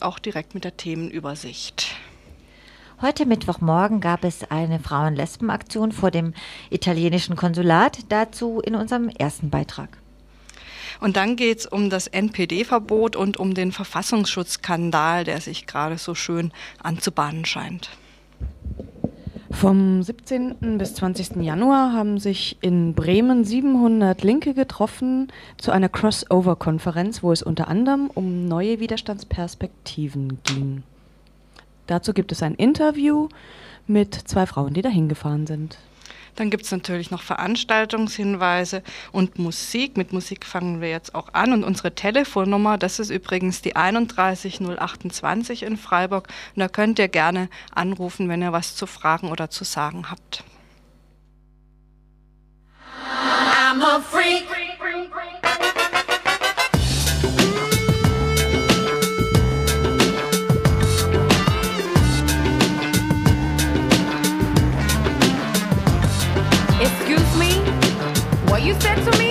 auch 0.00 0.20
direkt 0.20 0.54
mit 0.54 0.62
der 0.62 0.76
Themenübersicht. 0.76 1.96
Heute 3.02 3.26
Mittwochmorgen 3.26 4.00
gab 4.00 4.22
es 4.22 4.48
eine 4.48 4.78
Frauen-Lesben-Aktion 4.78 5.90
vor 5.90 6.12
dem 6.12 6.34
italienischen 6.70 7.34
Konsulat. 7.34 7.98
Dazu 8.08 8.60
in 8.60 8.76
unserem 8.76 9.08
ersten 9.08 9.50
Beitrag. 9.50 9.98
Und 11.00 11.16
dann 11.16 11.34
geht 11.34 11.58
es 11.58 11.66
um 11.66 11.90
das 11.90 12.06
NPD-Verbot 12.06 13.16
und 13.16 13.38
um 13.38 13.54
den 13.54 13.72
Verfassungsschutzskandal, 13.72 15.24
der 15.24 15.40
sich 15.40 15.66
gerade 15.66 15.98
so 15.98 16.14
schön 16.14 16.52
anzubahnen 16.80 17.44
scheint. 17.44 17.90
Vom 19.50 20.02
17. 20.02 20.76
bis 20.76 20.94
20. 20.94 21.36
Januar 21.36 21.94
haben 21.94 22.18
sich 22.18 22.58
in 22.60 22.92
Bremen 22.92 23.44
700 23.44 24.22
Linke 24.22 24.52
getroffen 24.52 25.28
zu 25.56 25.70
einer 25.70 25.88
Crossover-Konferenz, 25.88 27.22
wo 27.22 27.32
es 27.32 27.42
unter 27.42 27.68
anderem 27.68 28.10
um 28.12 28.46
neue 28.46 28.78
Widerstandsperspektiven 28.78 30.38
ging. 30.44 30.82
Dazu 31.86 32.12
gibt 32.12 32.30
es 32.30 32.42
ein 32.42 32.54
Interview 32.54 33.28
mit 33.86 34.14
zwei 34.14 34.44
Frauen, 34.44 34.74
die 34.74 34.82
dahin 34.82 35.08
gefahren 35.08 35.46
sind. 35.46 35.78
Dann 36.38 36.50
gibt 36.50 36.64
es 36.64 36.70
natürlich 36.70 37.10
noch 37.10 37.22
Veranstaltungshinweise 37.22 38.84
und 39.10 39.40
Musik. 39.40 39.96
Mit 39.96 40.12
Musik 40.12 40.46
fangen 40.46 40.80
wir 40.80 40.88
jetzt 40.88 41.16
auch 41.16 41.34
an. 41.34 41.52
Und 41.52 41.64
unsere 41.64 41.96
Telefonnummer, 41.96 42.78
das 42.78 43.00
ist 43.00 43.10
übrigens 43.10 43.60
die 43.60 43.74
31028 43.74 45.64
in 45.64 45.76
Freiburg. 45.76 46.28
Und 46.54 46.60
da 46.60 46.68
könnt 46.68 47.00
ihr 47.00 47.08
gerne 47.08 47.48
anrufen, 47.74 48.28
wenn 48.28 48.40
ihr 48.40 48.52
was 48.52 48.76
zu 48.76 48.86
fragen 48.86 49.32
oder 49.32 49.50
zu 49.50 49.64
sagen 49.64 50.10
habt. 50.10 50.44
I'm 53.70 53.82
a 53.82 54.00
freak. 54.00 54.48
Said 68.80 69.04
to 69.04 69.18
me? 69.18 69.27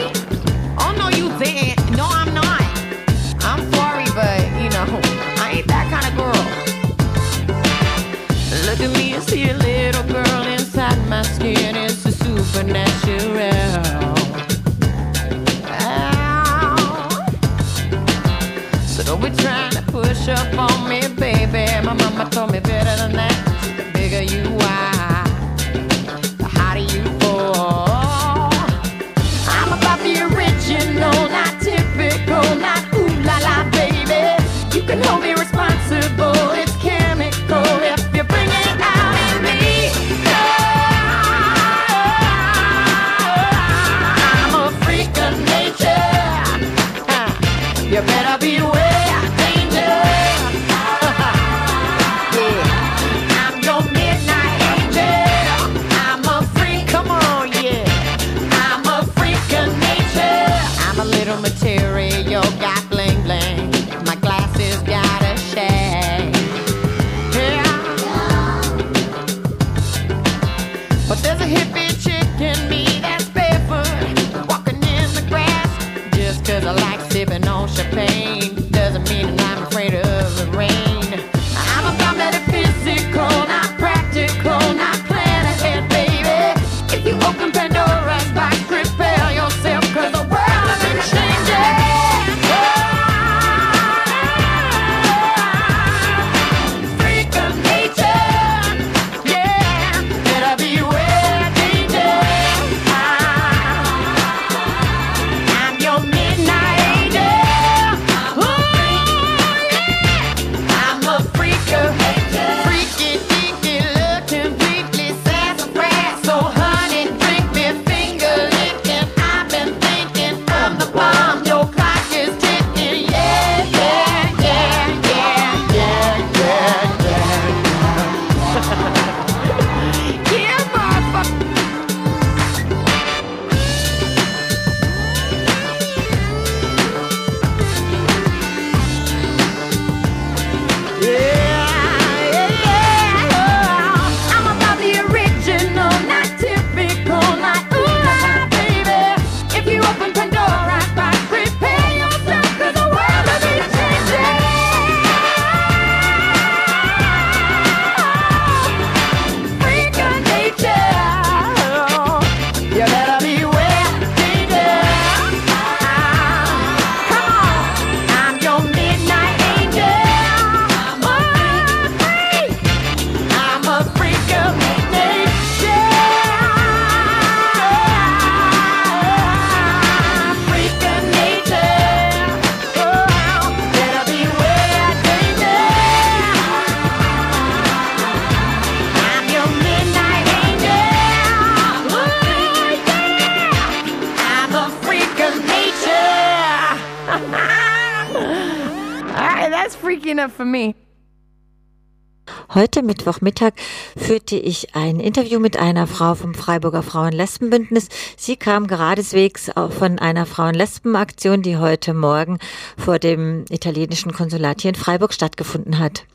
Heute 202.58 202.82
Mittwochmittag 202.82 203.54
führte 203.96 204.36
ich 204.36 204.74
ein 204.74 205.00
Interview 205.00 205.38
mit 205.38 205.58
einer 205.58 205.86
Frau 205.86 206.16
vom 206.16 206.34
Freiburger 206.34 206.82
Frauen-Lesben-Bündnis. 206.82 207.88
Sie 208.18 208.36
kam 208.36 208.66
geradeswegs 208.66 209.52
von 209.78 210.00
einer 210.00 210.26
Frauen-Lesben-Aktion, 210.26 211.44
die 211.44 211.58
heute 211.58 211.94
Morgen 211.94 212.40
vor 212.76 212.98
dem 212.98 213.46
italienischen 213.52 214.12
Konsulat 214.12 214.62
hier 214.62 214.70
in 214.70 214.76
Freiburg 214.76 215.14
stattgefunden 215.14 215.78
hat. 215.78 216.06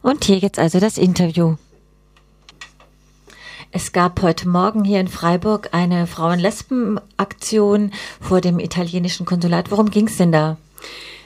Und 0.00 0.24
hier 0.24 0.38
jetzt 0.38 0.58
also 0.58 0.80
das 0.80 0.96
Interview. 0.96 1.56
Es 3.70 3.92
gab 3.92 4.22
heute 4.22 4.48
Morgen 4.48 4.82
hier 4.82 5.00
in 5.00 5.08
Freiburg 5.08 5.68
eine 5.72 6.06
Frauen-Lesben-Aktion 6.06 7.92
vor 8.22 8.40
dem 8.40 8.60
italienischen 8.60 9.26
Konsulat. 9.26 9.70
Worum 9.70 9.90
ging 9.90 10.06
es 10.06 10.16
denn 10.16 10.32
da? 10.32 10.56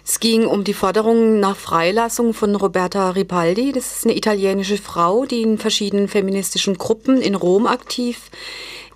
Es 0.05 0.20
ging 0.20 0.47
um 0.47 0.64
die 0.64 0.75
Forderung 0.75 1.41
nach 1.41 1.56
Freilassung 1.56 2.35
von 2.35 2.55
Roberta 2.56 3.11
Ripaldi. 3.11 3.73
Das 3.73 3.97
ist 3.97 4.05
eine 4.05 4.17
italienische 4.17 4.79
Frau, 4.79 5.25
die 5.25 5.43
in 5.43 5.58
verschiedenen 5.58 6.08
feministischen 6.08 6.79
Gruppen 6.79 7.20
in 7.20 7.35
Rom 7.35 7.67
aktiv 7.67 8.31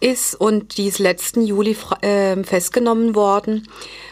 ist 0.01 0.35
und 0.35 0.77
die 0.77 0.89
ist 0.89 0.99
letzten 0.99 1.47
Juli 1.47 1.77
äh, 2.01 2.43
festgenommen 2.43 3.15
worden. 3.15 3.69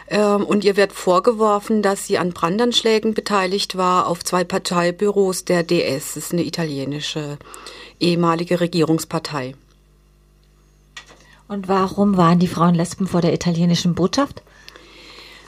Ähm, 0.07 0.45
und 0.45 0.63
ihr 0.63 0.77
wird 0.77 0.91
vorgeworfen, 0.91 1.81
dass 1.81 2.07
sie 2.07 2.17
an 2.17 2.31
Brandanschlägen 2.31 3.13
beteiligt 3.13 3.77
war 3.77 4.07
auf 4.07 4.23
zwei 4.23 4.43
Parteibüros 4.43 5.45
der 5.45 5.63
DS. 5.63 6.13
Das 6.13 6.17
ist 6.17 6.33
eine 6.33 6.43
italienische 6.43 7.37
ehemalige 7.99 8.59
Regierungspartei. 8.59 9.55
Und 11.47 11.67
warum 11.67 12.17
waren 12.17 12.39
die 12.39 12.47
Frauen 12.47 12.75
Lesben 12.75 13.07
vor 13.07 13.21
der 13.21 13.33
italienischen 13.33 13.95
Botschaft? 13.95 14.41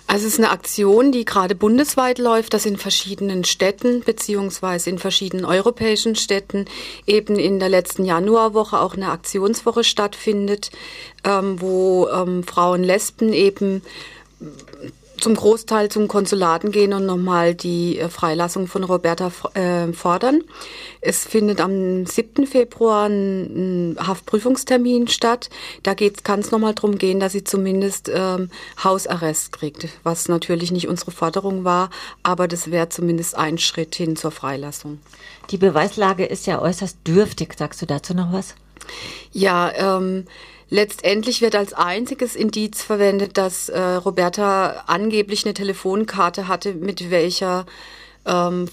Also 0.07 0.27
es 0.27 0.33
ist 0.33 0.39
eine 0.39 0.51
Aktion, 0.51 1.11
die 1.11 1.25
gerade 1.25 1.55
bundesweit 1.55 2.19
läuft, 2.19 2.53
dass 2.53 2.65
in 2.65 2.77
verschiedenen 2.77 3.43
Städten 3.43 4.01
beziehungsweise 4.01 4.89
in 4.89 4.99
verschiedenen 4.99 5.45
europäischen 5.45 6.15
Städten 6.15 6.65
eben 7.07 7.39
in 7.39 7.59
der 7.59 7.69
letzten 7.69 8.05
Januarwoche 8.05 8.79
auch 8.79 8.95
eine 8.95 9.09
Aktionswoche 9.09 9.83
stattfindet, 9.83 10.71
ähm, 11.23 11.59
wo 11.59 12.07
ähm, 12.09 12.43
Frauen 12.43 12.83
Lesben 12.83 13.33
eben 13.33 13.81
zum 15.25 15.33
Großteil 15.35 15.89
zum 15.89 16.07
Konsulaten 16.07 16.71
gehen 16.71 16.93
und 16.93 17.07
nochmal 17.07 17.55
die 17.55 17.97
äh, 17.97 18.09
Freilassung 18.09 18.67
von 18.67 18.83
Roberta 18.83 19.31
äh, 19.55 19.91
fordern. 19.91 20.43
Es 21.01 21.25
findet 21.25 21.61
am 21.61 22.05
7. 22.05 22.45
Februar 22.45 23.09
ein, 23.09 23.97
Haftprüfungstermin 23.99 25.07
statt. 25.07 25.49
Da 25.81 25.95
kann 25.95 26.41
es 26.41 26.51
nochmal 26.51 26.75
darum 26.75 26.99
gehen, 26.99 27.19
dass 27.19 27.31
sie 27.31 27.43
zumindest 27.43 28.07
ähm, 28.13 28.51
Hausarrest 28.83 29.51
kriegt, 29.51 29.87
was 30.03 30.27
natürlich 30.27 30.71
nicht 30.71 30.87
unsere 30.87 31.09
Forderung 31.09 31.63
war, 31.63 31.89
aber 32.21 32.47
das 32.47 32.69
wäre 32.69 32.89
zumindest 32.89 33.35
ein 33.35 33.57
Schritt 33.57 33.95
hin 33.95 34.15
zur 34.15 34.29
Freilassung. 34.29 34.99
Die 35.49 35.57
Beweislage 35.57 36.25
ist 36.27 36.45
ja 36.45 36.61
äußerst 36.61 36.99
dürftig. 37.07 37.55
Sagst 37.57 37.81
du 37.81 37.87
dazu 37.87 38.13
noch 38.13 38.31
was? 38.31 38.53
Ja, 39.31 39.71
ähm, 39.75 40.25
Letztendlich 40.69 41.41
wird 41.41 41.55
als 41.55 41.73
einziges 41.73 42.35
Indiz 42.35 42.81
verwendet, 42.81 43.37
dass 43.37 43.69
äh, 43.69 43.79
Roberta 43.79 44.83
angeblich 44.87 45.45
eine 45.45 45.53
Telefonkarte 45.53 46.47
hatte, 46.47 46.73
mit 46.73 47.11
welcher 47.11 47.65
ähm, 48.25 48.67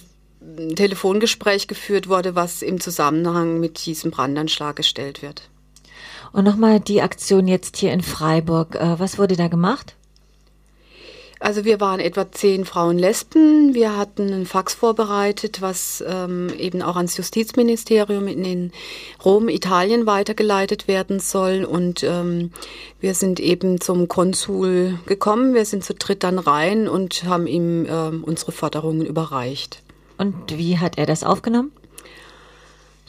Telefongespräch 0.74 1.68
geführt 1.68 2.08
wurde, 2.08 2.34
was 2.34 2.62
im 2.62 2.80
Zusammenhang 2.80 3.60
mit 3.60 3.84
diesem 3.86 4.10
Brandanschlag 4.10 4.76
gestellt 4.76 5.22
wird. 5.22 5.50
Und 6.32 6.44
nochmal 6.44 6.80
die 6.80 7.02
Aktion 7.02 7.46
jetzt 7.46 7.76
hier 7.76 7.92
in 7.92 8.02
Freiburg. 8.02 8.74
Äh, 8.74 8.98
was 8.98 9.18
wurde 9.18 9.36
da 9.36 9.48
gemacht? 9.48 9.94
Also 11.42 11.64
wir 11.64 11.80
waren 11.80 11.98
etwa 11.98 12.30
zehn 12.30 12.64
Frauen 12.64 12.98
Lesben. 12.98 13.74
Wir 13.74 13.96
hatten 13.96 14.32
ein 14.32 14.46
Fax 14.46 14.74
vorbereitet, 14.74 15.60
was 15.60 16.02
ähm, 16.06 16.50
eben 16.56 16.82
auch 16.82 16.94
ans 16.94 17.16
Justizministerium 17.16 18.28
in, 18.28 18.44
in 18.44 18.72
Rom, 19.24 19.48
Italien 19.48 20.06
weitergeleitet 20.06 20.86
werden 20.86 21.18
soll. 21.18 21.64
Und 21.64 22.04
ähm, 22.04 22.52
wir 23.00 23.14
sind 23.14 23.40
eben 23.40 23.80
zum 23.80 24.06
Konsul 24.06 25.00
gekommen. 25.06 25.54
Wir 25.54 25.64
sind 25.64 25.82
zu 25.82 25.94
dritt 25.94 26.22
dann 26.22 26.38
rein 26.38 26.86
und 26.86 27.24
haben 27.24 27.48
ihm 27.48 27.86
ähm, 27.88 28.22
unsere 28.22 28.52
Forderungen 28.52 29.04
überreicht. 29.04 29.82
Und 30.18 30.56
wie 30.56 30.78
hat 30.78 30.96
er 30.96 31.06
das 31.06 31.24
aufgenommen? 31.24 31.72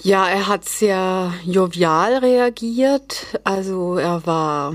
Ja, 0.02 0.28
er 0.28 0.48
hat 0.48 0.66
sehr 0.66 1.32
jovial 1.46 2.18
reagiert. 2.18 3.40
Also 3.44 3.98
er 3.98 4.26
war 4.26 4.74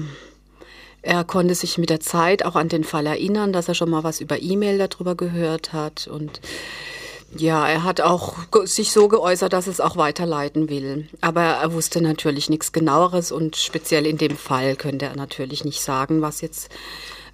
er 1.02 1.24
konnte 1.24 1.54
sich 1.54 1.78
mit 1.78 1.90
der 1.90 2.00
Zeit 2.00 2.44
auch 2.44 2.56
an 2.56 2.68
den 2.68 2.84
Fall 2.84 3.06
erinnern, 3.06 3.52
dass 3.52 3.68
er 3.68 3.74
schon 3.74 3.90
mal 3.90 4.04
was 4.04 4.20
über 4.20 4.40
E-Mail 4.40 4.78
darüber 4.78 5.14
gehört 5.14 5.72
hat 5.72 6.08
und 6.08 6.40
ja, 7.36 7.68
er 7.68 7.84
hat 7.84 8.00
auch 8.00 8.36
sich 8.64 8.90
so 8.90 9.08
geäußert, 9.08 9.52
dass 9.52 9.66
es 9.66 9.80
auch 9.80 9.96
weiterleiten 9.96 10.70
will. 10.70 11.08
Aber 11.20 11.42
er 11.42 11.72
wusste 11.74 12.00
natürlich 12.00 12.48
nichts 12.48 12.72
genaueres 12.72 13.32
und 13.32 13.56
speziell 13.56 14.06
in 14.06 14.16
dem 14.16 14.36
Fall 14.36 14.76
könnte 14.76 15.06
er 15.06 15.16
natürlich 15.16 15.64
nicht 15.64 15.82
sagen, 15.82 16.22
was 16.22 16.40
jetzt, 16.40 16.70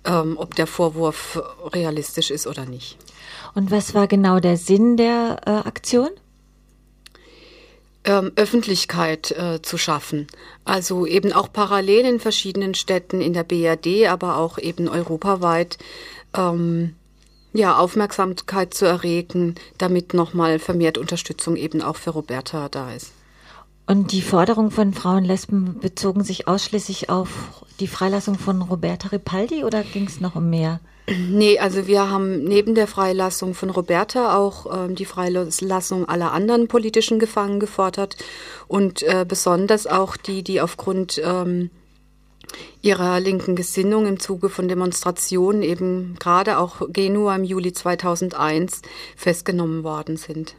ähm, 0.05 0.37
ob 0.37 0.57
der 0.57 0.67
Vorwurf 0.67 1.41
realistisch 1.73 2.33
ist 2.33 2.49
oder 2.49 2.65
nicht. 2.67 2.99
Und 3.55 3.71
was 3.71 3.95
war 3.95 4.09
genau 4.09 4.41
der 4.41 4.57
Sinn 4.57 4.97
der 4.97 5.41
äh, 5.47 5.51
Aktion? 5.51 6.11
Ähm, 8.05 8.33
Öffentlichkeit 8.37 9.31
äh, 9.33 9.63
zu 9.63 9.79
schaffen. 9.79 10.27
Also 10.65 11.07
eben 11.07 11.33
auch 11.33 11.53
parallel 11.53 12.05
in 12.07 12.21
verschiedenen 12.21 12.75
Städten 12.75 13.21
in 13.21 13.33
der 13.33 13.45
BRD, 13.45 14.09
aber 14.09 14.37
auch 14.37 14.59
eben 14.59 14.89
europaweit 14.89 15.79
ähm, 16.37 16.95
ja, 17.53 17.79
Aufmerksamkeit 17.79 18.75
zu 18.75 18.85
erregen, 18.85 19.55
damit 19.79 20.13
nochmal 20.13 20.59
vermehrt 20.59 20.99
Unterstützung 20.99 21.57
eben 21.57 21.83
auch 21.83 21.97
für 21.97 22.11
Roberta 22.11 22.69
da 22.69 22.93
ist. 22.93 23.13
Und 23.87 24.13
die 24.13 24.23
Forderungen 24.23 24.71
von 24.71 24.95
Frauen 24.95 25.25
Lesben 25.25 25.79
bezogen 25.81 26.25
sich 26.25 26.49
ausschließlich 26.49 27.11
auf 27.11 27.65
die 27.81 27.87
Freilassung 27.87 28.39
von 28.39 28.63
Roberta 28.63 29.09
Ripaldi 29.09 29.65
oder 29.65 29.83
ging 29.83 30.07
es 30.07 30.21
noch 30.21 30.37
um 30.37 30.49
mehr? 30.49 30.81
Nee, 31.07 31.59
also 31.59 31.87
wir 31.87 32.09
haben 32.09 32.45
neben 32.45 32.75
der 32.75 32.87
Freilassung 32.87 33.53
von 33.53 33.69
Roberta 33.69 34.39
auch 34.39 34.87
ähm, 34.87 34.95
die 34.95 35.05
Freilassung 35.05 36.09
aller 36.09 36.33
anderen 36.33 36.67
politischen 36.67 37.19
Gefangenen 37.19 37.61
gefordert 37.61 38.17
und 38.69 39.03
äh, 39.03 39.27
besonders 39.29 39.87
auch 39.87 40.17
die, 40.17 40.43
die 40.43 40.63
aufgrund 40.63 41.21
ähm, 41.23 41.69
ihrer 42.81 43.21
linken 43.21 43.55
Gesinnung 43.55 44.07
im 44.07 44.19
Zuge 44.19 44.49
von 44.49 44.67
Demonstrationen 44.67 45.63
eben 45.63 46.17
gerade 46.19 46.57
auch 46.57 46.81
Genua 46.89 47.37
im 47.37 47.45
Juli 47.45 47.75
2001 47.75 48.81
festgenommen 49.15 49.85
worden 49.85 50.17
sind. 50.17 50.55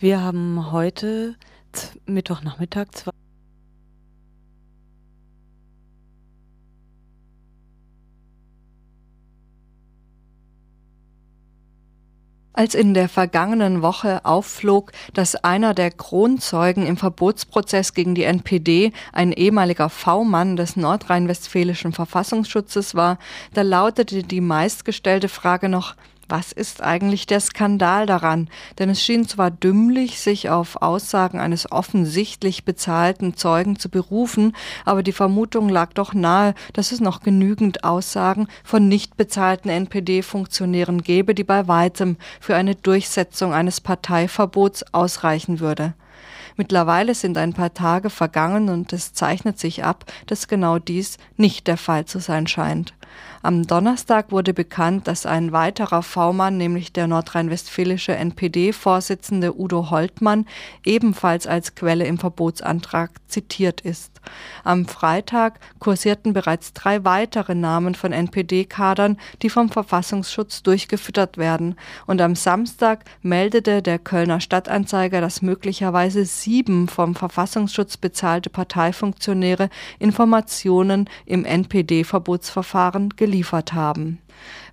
Wir 0.00 0.22
haben 0.22 0.70
heute 0.70 1.34
Mittwochnachmittag 2.06 2.86
zwei 2.92 3.10
Als 12.58 12.74
in 12.74 12.92
der 12.92 13.08
vergangenen 13.08 13.82
Woche 13.82 14.24
aufflog, 14.24 14.90
dass 15.14 15.36
einer 15.36 15.74
der 15.74 15.92
Kronzeugen 15.92 16.84
im 16.88 16.96
Verbotsprozess 16.96 17.94
gegen 17.94 18.16
die 18.16 18.24
NPD 18.24 18.90
ein 19.12 19.30
ehemaliger 19.30 19.88
V-Mann 19.88 20.56
des 20.56 20.74
nordrhein-westfälischen 20.74 21.92
Verfassungsschutzes 21.92 22.96
war, 22.96 23.20
da 23.54 23.62
lautete 23.62 24.24
die 24.24 24.40
meistgestellte 24.40 25.28
Frage 25.28 25.68
noch, 25.68 25.94
was 26.28 26.52
ist 26.52 26.82
eigentlich 26.82 27.26
der 27.26 27.40
Skandal 27.40 28.06
daran? 28.06 28.48
Denn 28.78 28.90
es 28.90 29.02
schien 29.02 29.26
zwar 29.26 29.50
dümmlich, 29.50 30.20
sich 30.20 30.50
auf 30.50 30.82
Aussagen 30.82 31.38
eines 31.40 31.72
offensichtlich 31.72 32.64
bezahlten 32.64 33.34
Zeugen 33.34 33.78
zu 33.78 33.88
berufen, 33.88 34.54
aber 34.84 35.02
die 35.02 35.12
Vermutung 35.12 35.68
lag 35.68 35.92
doch 35.94 36.14
nahe, 36.14 36.54
dass 36.72 36.92
es 36.92 37.00
noch 37.00 37.20
genügend 37.20 37.84
Aussagen 37.84 38.48
von 38.64 38.88
nicht 38.88 39.16
bezahlten 39.16 39.70
NPD-Funktionären 39.70 41.02
gäbe, 41.02 41.34
die 41.34 41.44
bei 41.44 41.68
weitem 41.68 42.16
für 42.40 42.56
eine 42.56 42.74
Durchsetzung 42.74 43.52
eines 43.52 43.80
Parteiverbots 43.80 44.92
ausreichen 44.92 45.60
würde. 45.60 45.94
Mittlerweile 46.58 47.14
sind 47.14 47.38
ein 47.38 47.52
paar 47.52 47.72
Tage 47.72 48.10
vergangen 48.10 48.68
und 48.68 48.92
es 48.92 49.12
zeichnet 49.12 49.60
sich 49.60 49.84
ab, 49.84 50.04
dass 50.26 50.48
genau 50.48 50.80
dies 50.80 51.16
nicht 51.36 51.68
der 51.68 51.76
Fall 51.76 52.04
zu 52.04 52.18
sein 52.18 52.48
scheint. 52.48 52.94
Am 53.40 53.66
Donnerstag 53.66 54.32
wurde 54.32 54.52
bekannt, 54.52 55.06
dass 55.06 55.24
ein 55.24 55.52
weiterer 55.52 56.02
V-Mann, 56.02 56.56
nämlich 56.56 56.92
der 56.92 57.06
nordrhein-westfälische 57.06 58.16
NPD-Vorsitzende 58.16 59.56
Udo 59.56 59.90
Holtmann, 59.90 60.44
ebenfalls 60.84 61.46
als 61.46 61.76
Quelle 61.76 62.04
im 62.06 62.18
Verbotsantrag 62.18 63.10
zitiert 63.28 63.82
ist. 63.82 64.20
Am 64.64 64.86
Freitag 64.86 65.60
kursierten 65.78 66.32
bereits 66.32 66.72
drei 66.72 67.04
weitere 67.04 67.54
Namen 67.54 67.94
von 67.94 68.12
NPD-Kadern, 68.12 69.18
die 69.42 69.50
vom 69.50 69.70
Verfassungsschutz 69.70 70.64
durchgefüttert 70.64 71.38
werden. 71.38 71.76
Und 72.06 72.20
am 72.20 72.34
Samstag 72.34 73.04
meldete 73.22 73.82
der 73.82 74.00
Kölner 74.00 74.40
Stadtanzeiger, 74.40 75.20
dass 75.20 75.42
möglicherweise 75.42 76.24
sieben 76.24 76.88
vom 76.88 77.14
Verfassungsschutz 77.14 77.96
bezahlte 77.96 78.50
Parteifunktionäre 78.50 79.70
Informationen 80.00 81.08
im 81.24 81.44
NPD-Verbotsverfahren 81.44 82.97
geliefert 83.16 83.72
haben. 83.72 84.18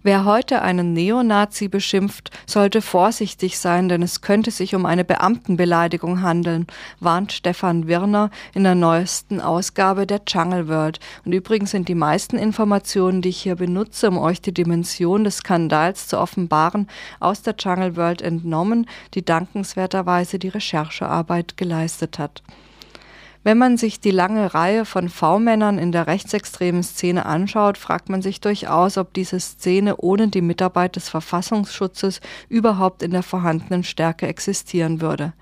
Wer 0.03 0.25
heute 0.25 0.61
einen 0.61 0.93
Neonazi 0.93 1.67
beschimpft, 1.67 2.29
sollte 2.45 2.83
vorsichtig 2.83 3.57
sein, 3.57 3.89
denn 3.89 4.03
es 4.03 4.21
könnte 4.21 4.51
sich 4.51 4.75
um 4.75 4.85
eine 4.85 5.03
Beamtenbeleidigung 5.03 6.21
handeln, 6.21 6.67
warnt 6.99 7.31
Stefan 7.31 7.87
Wirner 7.87 8.29
in 8.53 8.63
der 8.63 8.75
neuesten 8.75 9.41
Ausgabe 9.41 10.05
der 10.05 10.21
Jungle 10.27 10.67
World. 10.67 10.99
Und 11.25 11.33
übrigens 11.33 11.71
sind 11.71 11.87
die 11.87 11.95
meisten 11.95 12.37
Informationen, 12.37 13.23
die 13.23 13.29
ich 13.29 13.41
hier 13.41 13.55
benutze, 13.55 14.07
um 14.07 14.19
euch 14.19 14.41
die 14.41 14.53
Dimension 14.53 15.23
des 15.23 15.37
Skandals 15.37 16.07
zu 16.07 16.19
offenbaren, 16.19 16.87
aus 17.19 17.41
der 17.41 17.55
Jungle 17.57 17.95
World 17.95 18.21
entnommen, 18.21 18.87
die 19.15 19.25
dankenswerterweise 19.25 20.37
die 20.37 20.49
Recherchearbeit 20.49 21.57
geleistet 21.57 22.19
hat. 22.19 22.43
Wenn 23.45 23.59
man 23.59 23.77
sich 23.77 23.99
die 23.99 24.09
lange 24.09 24.55
Reihe 24.55 24.85
von 24.85 25.07
V-Männern 25.07 25.77
in 25.77 25.91
der 25.91 26.07
rechtsextremen 26.07 26.81
Szene 26.81 27.27
anschaut, 27.27 27.77
fragt 27.77 28.09
man 28.09 28.23
sich 28.23 28.41
durchaus, 28.41 28.97
ob 28.97 29.13
diese 29.13 29.39
Szene 29.39 29.97
ohne 29.97 30.29
die 30.29 30.41
Mitarbeit 30.41 30.95
des 30.95 31.09
Verfassungsschutzes 31.09 32.21
überhaupt 32.49 33.03
in 33.03 33.11
der 33.11 33.21
vorhandenen 33.21 33.83
Stärke 33.83 34.25
existieren 34.25 34.99
würde. 34.99 35.33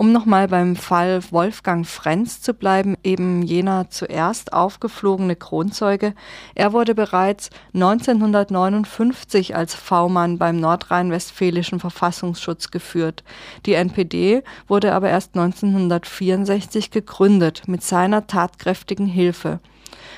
Um 0.00 0.12
nochmal 0.12 0.48
beim 0.48 0.76
Fall 0.76 1.20
Wolfgang 1.30 1.86
Frenz 1.86 2.40
zu 2.40 2.54
bleiben, 2.54 2.96
eben 3.04 3.42
jener 3.42 3.90
zuerst 3.90 4.54
aufgeflogene 4.54 5.36
Kronzeuge, 5.36 6.14
er 6.54 6.72
wurde 6.72 6.94
bereits 6.94 7.50
1959 7.74 9.54
als 9.54 9.74
V-Mann 9.74 10.38
beim 10.38 10.58
nordrhein-westfälischen 10.58 11.80
Verfassungsschutz 11.80 12.70
geführt. 12.70 13.24
Die 13.66 13.74
NPD 13.74 14.42
wurde 14.68 14.94
aber 14.94 15.10
erst 15.10 15.36
1964 15.36 16.90
gegründet, 16.90 17.64
mit 17.68 17.82
seiner 17.82 18.26
tatkräftigen 18.26 19.06
Hilfe. 19.06 19.60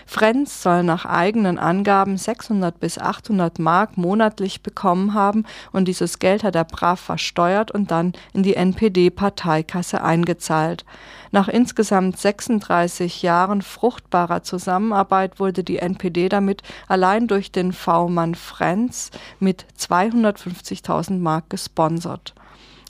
Frenz 0.06 0.62
soll 0.62 0.82
nach 0.82 1.04
eigenen 1.04 1.58
Angaben 1.58 2.16
600 2.16 2.78
bis 2.80 2.98
800 2.98 3.58
Mark 3.58 3.96
monatlich 3.96 4.62
bekommen 4.62 5.14
haben 5.14 5.44
und 5.72 5.86
dieses 5.86 6.18
Geld 6.18 6.44
hat 6.44 6.54
er 6.54 6.64
brav 6.64 7.00
versteuert 7.00 7.70
und 7.70 7.90
dann 7.90 8.12
in 8.32 8.42
die 8.42 8.56
NPD-Parteikasse 8.56 10.02
eingezahlt. 10.02 10.84
Nach 11.30 11.48
insgesamt 11.48 12.18
36 12.18 13.22
Jahren 13.22 13.62
fruchtbarer 13.62 14.42
Zusammenarbeit 14.42 15.40
wurde 15.40 15.64
die 15.64 15.78
NPD 15.78 16.28
damit 16.28 16.62
allein 16.88 17.26
durch 17.26 17.50
den 17.50 17.72
V-Mann 17.72 18.34
Frenz 18.34 19.10
mit 19.40 19.64
250.000 19.78 21.18
Mark 21.18 21.48
gesponsert. 21.48 22.34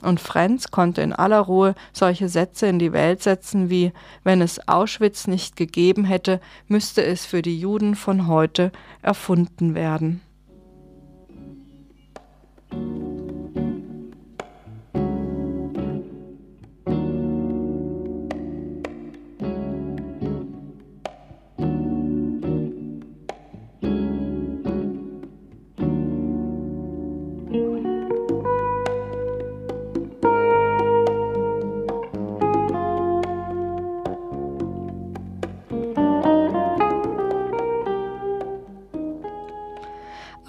Und 0.03 0.21
Frenz 0.21 0.71
konnte 0.71 1.01
in 1.01 1.13
aller 1.13 1.41
Ruhe 1.41 1.75
solche 1.93 2.29
Sätze 2.29 2.67
in 2.67 2.79
die 2.79 2.93
Welt 2.93 3.23
setzen 3.23 3.71
wie 3.71 3.93
wenn 4.25 4.41
es 4.41 4.69
Auschwitz 4.69 5.27
nicht 5.27 5.57
gegeben 5.57 6.05
hätte, 6.05 6.41
müsste 6.67 7.05
es 7.05 7.25
für 7.25 7.43
die 7.43 7.59
Juden 7.59 7.95
von 7.95 8.27
heute 8.27 8.73
erfunden 9.01 9.75
werden. 9.75 10.21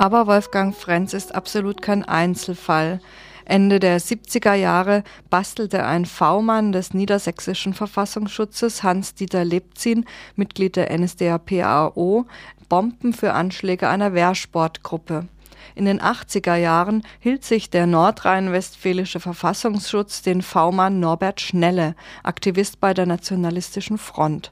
Aber 0.03 0.27
Wolfgang 0.27 0.75
Frenz 0.75 1.13
ist 1.13 1.33
absolut 1.33 1.81
kein 1.81 2.03
Einzelfall. 2.03 3.00
Ende 3.45 3.79
der 3.79 4.01
70er 4.01 4.53
Jahre 4.53 5.01
bastelte 5.29 5.86
ein 5.86 6.05
V-Mann 6.05 6.74
des 6.74 6.93
niedersächsischen 6.93 7.74
Verfassungsschutzes, 7.74 8.83
Hans-Dieter 8.83 9.45
Lebzin, 9.45 10.03
Mitglied 10.36 10.75
der 10.75 10.91
NSDAP-AO, 10.91 12.25
Bomben 12.67 13.13
für 13.13 13.31
Anschläge 13.31 13.88
einer 13.88 14.13
Wehrsportgruppe. 14.13 15.29
In 15.75 15.85
den 15.85 15.99
80er 15.99 16.55
Jahren 16.55 17.03
hielt 17.19 17.43
sich 17.43 17.69
der 17.69 17.87
nordrhein-westfälische 17.87 19.19
Verfassungsschutz 19.19 20.21
den 20.21 20.41
V-Mann 20.41 20.99
Norbert 20.99 21.41
Schnelle, 21.41 21.95
Aktivist 22.21 22.79
bei 22.79 22.93
der 22.93 23.07
Nationalistischen 23.07 23.97
Front. 23.97 24.51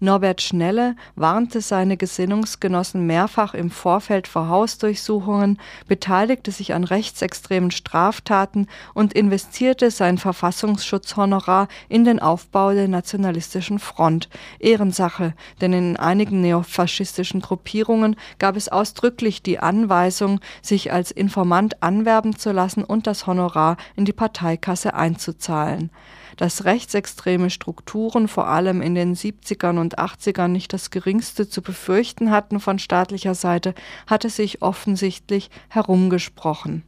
Norbert 0.00 0.40
Schnelle 0.40 0.96
warnte 1.14 1.60
seine 1.60 1.96
Gesinnungsgenossen 1.96 3.06
mehrfach 3.06 3.54
im 3.54 3.70
Vorfeld 3.70 4.26
vor 4.26 4.48
Hausdurchsuchungen, 4.48 5.58
beteiligte 5.86 6.50
sich 6.50 6.74
an 6.74 6.84
rechtsextremen 6.84 7.70
Straftaten 7.70 8.66
und 8.94 9.12
investierte 9.12 9.90
sein 9.90 10.18
Verfassungsschutzhonorar 10.18 11.68
in 11.88 12.04
den 12.04 12.18
Aufbau 12.18 12.72
der 12.72 12.88
Nationalistischen 12.88 13.78
Front. 13.78 14.28
Ehrensache, 14.58 15.34
denn 15.60 15.72
in 15.72 15.96
einigen 15.96 16.40
neofaschistischen 16.40 17.40
Gruppierungen 17.40 18.16
gab 18.38 18.56
es 18.56 18.68
ausdrücklich 18.68 19.42
die 19.42 19.58
Anweisung, 19.58 20.40
sich 20.62 20.92
als 20.92 21.10
Informant 21.10 21.82
anwerben 21.82 22.36
zu 22.36 22.52
lassen 22.52 22.84
und 22.84 23.06
das 23.06 23.26
Honorar 23.26 23.76
in 23.96 24.04
die 24.04 24.12
Parteikasse 24.12 24.94
einzuzahlen. 24.94 25.90
Dass 26.36 26.64
rechtsextreme 26.64 27.50
Strukturen 27.50 28.26
vor 28.26 28.46
allem 28.46 28.80
in 28.80 28.94
den 28.94 29.14
70ern 29.14 29.78
und 29.78 29.98
80ern 29.98 30.48
nicht 30.48 30.72
das 30.72 30.90
geringste 30.90 31.48
zu 31.48 31.60
befürchten 31.60 32.30
hatten 32.30 32.58
von 32.60 32.78
staatlicher 32.78 33.34
Seite, 33.34 33.74
hatte 34.06 34.30
sich 34.30 34.62
offensichtlich 34.62 35.50
herumgesprochen. 35.68 36.84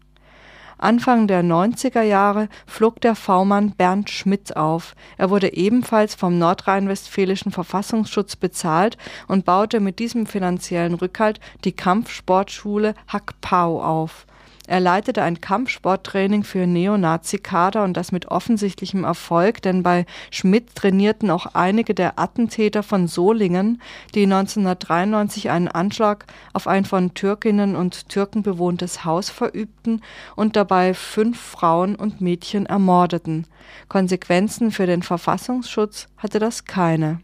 Anfang 0.79 1.27
der 1.27 1.43
90er 1.43 2.03
Jahre 2.03 2.49
flog 2.67 3.01
der 3.01 3.15
V-Mann 3.15 3.73
Bernd 3.73 4.11
Schmidt 4.11 4.57
auf. 4.57 4.95
Er 5.17 5.31
wurde 5.31 5.55
ebenfalls 5.55 6.15
vom 6.15 6.39
nordrhein-westfälischen 6.39 7.53
Verfassungsschutz 7.53 8.37
bezahlt 8.37 8.99
und 9.29 9.45
baute 9.45 9.81
mit 9.81 9.99
diesem 9.99 10.27
finanziellen 10.27 10.95
Rückhalt 10.95 11.41
die 11.65 11.73
Kampfsportschule 11.73 12.95
Hack 13.09 13.41
Pau 13.41 13.83
auf. 13.83 14.27
Er 14.67 14.81
leitete 14.81 15.23
ein 15.23 15.43
Kampfsporttraining 15.43 16.43
für 16.43 16.67
Neonazi-Kader 16.67 17.85
und 17.85 17.99
das 17.99 18.13
mit 18.13 18.27
offensichtlichem 18.27 19.05
Erfolg, 19.05 19.61
denn 19.61 19.83
bei 19.83 20.07
Schmidt 20.31 20.75
trainierten 20.75 21.31
auch 21.31 21.47
einige 21.55 21.95
der 21.95 22.19
Attentäter 22.19 22.83
von 22.83 23.07
Solingen, 23.07 23.83
die 24.15 24.23
1993 24.23 25.51
einen 25.51 25.69
Anschlag 25.69 26.25
auf 26.55 26.67
ein 26.67 26.87
von 26.87 27.13
Türkinnen 27.13 27.77
und 27.77 28.09
Türken 28.09 28.43
bewohntes 28.43 29.05
Haus 29.05 29.29
verübten 29.29 30.01
und 30.35 30.57
dabei 30.57 30.95
fünf 30.95 31.39
Frauen 31.39 31.95
und 31.95 32.23
Mädchen 32.23 32.65
ermordeten. 32.65 33.47
Konsequenzen 33.89 34.71
für 34.71 34.87
den 34.87 35.03
Verfassungsschutz 35.03 36.09
hatte 36.17 36.39
das 36.39 36.65
keine. 36.65 37.21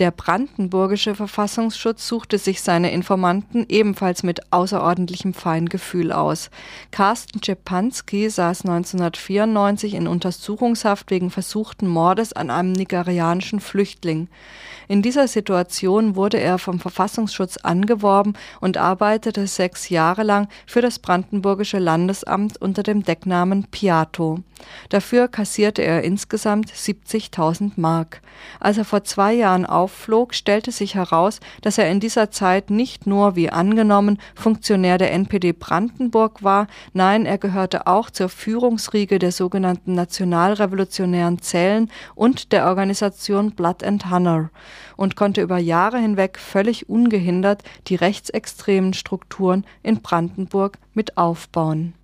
Der 0.00 0.10
brandenburgische 0.10 1.14
Verfassungsschutz 1.14 2.08
suchte 2.08 2.38
sich 2.38 2.62
seine 2.62 2.90
Informanten 2.90 3.66
ebenfalls 3.68 4.22
mit 4.22 4.50
außerordentlichem 4.50 5.34
Feingefühl 5.34 6.10
aus. 6.10 6.48
Carsten 6.90 7.42
Czepanski 7.42 8.30
saß 8.30 8.64
1994 8.64 9.92
in 9.92 10.08
Untersuchungshaft 10.08 11.10
wegen 11.10 11.28
versuchten 11.28 11.86
Mordes 11.86 12.32
an 12.32 12.48
einem 12.48 12.72
nigerianischen 12.72 13.60
Flüchtling. 13.60 14.28
In 14.88 15.02
dieser 15.02 15.28
Situation 15.28 16.16
wurde 16.16 16.40
er 16.40 16.58
vom 16.58 16.80
Verfassungsschutz 16.80 17.58
angeworben 17.58 18.32
und 18.62 18.78
arbeitete 18.78 19.46
sechs 19.46 19.90
Jahre 19.90 20.22
lang 20.22 20.48
für 20.66 20.80
das 20.80 20.98
Brandenburgische 20.98 21.78
Landesamt 21.78 22.56
unter 22.56 22.82
dem 22.82 23.02
Decknamen 23.02 23.66
Piato. 23.70 24.38
Dafür 24.88 25.28
kassierte 25.28 25.82
er 25.82 26.02
insgesamt 26.02 26.72
70.000 26.72 27.72
Mark. 27.76 28.20
Als 28.58 28.78
er 28.78 28.84
vor 28.84 29.04
zwei 29.04 29.32
Jahren 29.32 29.66
aufflog, 29.90 30.34
stellte 30.34 30.70
sich 30.70 30.94
heraus, 30.94 31.40
dass 31.62 31.76
er 31.76 31.90
in 31.90 32.00
dieser 32.00 32.30
Zeit 32.30 32.70
nicht 32.70 33.06
nur, 33.06 33.34
wie 33.34 33.50
angenommen, 33.50 34.18
Funktionär 34.34 34.98
der 34.98 35.12
NPD 35.12 35.52
Brandenburg 35.52 36.42
war, 36.42 36.68
nein, 36.92 37.26
er 37.26 37.38
gehörte 37.38 37.86
auch 37.86 38.08
zur 38.10 38.28
Führungsriege 38.28 39.18
der 39.18 39.32
sogenannten 39.32 39.94
nationalrevolutionären 39.94 41.42
Zellen 41.42 41.90
und 42.14 42.52
der 42.52 42.66
Organisation 42.66 43.50
Blood 43.50 43.82
and 43.82 44.10
Honor 44.10 44.50
und 44.96 45.16
konnte 45.16 45.42
über 45.42 45.58
Jahre 45.58 45.98
hinweg 45.98 46.38
völlig 46.38 46.88
ungehindert 46.88 47.62
die 47.88 47.96
rechtsextremen 47.96 48.94
Strukturen 48.94 49.64
in 49.82 50.02
Brandenburg 50.02 50.78
mit 50.94 51.16
aufbauen. 51.16 51.94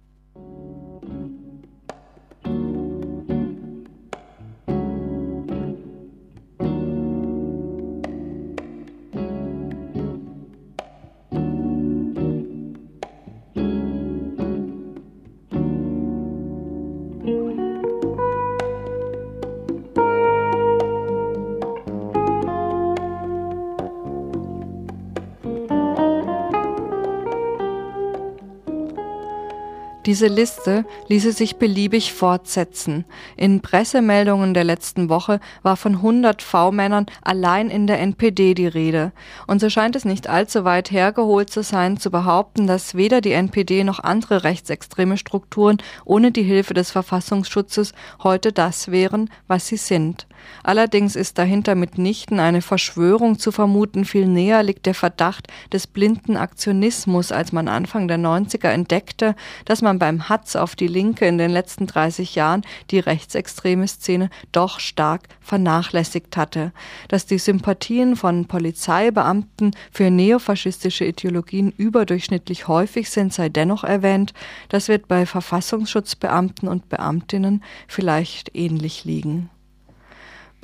Diese 30.06 30.28
Liste 30.28 30.84
ließe 31.08 31.32
sich 31.32 31.56
beliebig 31.56 32.12
fortsetzen. 32.12 33.04
In 33.36 33.60
Pressemeldungen 33.60 34.54
der 34.54 34.62
letzten 34.62 35.08
Woche 35.08 35.40
war 35.64 35.76
von 35.76 35.96
100 35.96 36.42
V-Männern 36.42 37.06
allein 37.22 37.70
in 37.70 37.88
der 37.88 37.98
NPD 37.98 38.54
die 38.54 38.68
Rede. 38.68 39.10
Und 39.48 39.60
so 39.60 39.68
scheint 39.68 39.96
es 39.96 40.04
nicht 40.04 40.28
allzu 40.28 40.64
weit 40.64 40.92
hergeholt 40.92 41.50
zu 41.50 41.64
sein, 41.64 41.96
zu 41.96 42.12
behaupten, 42.12 42.68
dass 42.68 42.94
weder 42.94 43.20
die 43.20 43.32
NPD 43.32 43.82
noch 43.82 43.98
andere 43.98 44.44
rechtsextreme 44.44 45.16
Strukturen 45.16 45.78
ohne 46.04 46.30
die 46.30 46.44
Hilfe 46.44 46.72
des 46.72 46.92
Verfassungsschutzes 46.92 47.92
heute 48.22 48.52
das 48.52 48.92
wären, 48.92 49.28
was 49.48 49.66
sie 49.66 49.76
sind. 49.76 50.28
Allerdings 50.62 51.16
ist 51.16 51.38
dahinter 51.38 51.74
mitnichten 51.74 52.40
eine 52.40 52.62
Verschwörung 52.62 53.38
zu 53.38 53.52
vermuten, 53.52 54.04
viel 54.04 54.26
näher 54.26 54.62
liegt 54.62 54.86
der 54.86 54.94
Verdacht 54.94 55.48
des 55.72 55.86
blinden 55.86 56.36
Aktionismus, 56.36 57.32
als 57.32 57.52
man 57.52 57.68
Anfang 57.68 58.06
der 58.06 58.18
90er 58.18 58.68
entdeckte, 58.68 59.34
dass 59.64 59.82
man 59.82 59.95
beim 59.98 60.28
Hatz 60.28 60.56
auf 60.56 60.76
die 60.76 60.86
Linke 60.86 61.26
in 61.26 61.38
den 61.38 61.50
letzten 61.50 61.86
30 61.86 62.34
Jahren 62.34 62.62
die 62.90 62.98
rechtsextreme 62.98 63.88
Szene 63.88 64.30
doch 64.52 64.80
stark 64.80 65.22
vernachlässigt 65.40 66.36
hatte. 66.36 66.72
Dass 67.08 67.26
die 67.26 67.38
Sympathien 67.38 68.16
von 68.16 68.46
Polizeibeamten 68.46 69.74
für 69.90 70.10
neofaschistische 70.10 71.04
Ideologien 71.04 71.72
überdurchschnittlich 71.76 72.68
häufig 72.68 73.10
sind, 73.10 73.32
sei 73.32 73.48
dennoch 73.48 73.84
erwähnt, 73.84 74.32
das 74.68 74.88
wird 74.88 75.08
bei 75.08 75.26
Verfassungsschutzbeamten 75.26 76.68
und 76.68 76.88
Beamtinnen 76.88 77.62
vielleicht 77.88 78.54
ähnlich 78.54 79.04
liegen. 79.04 79.50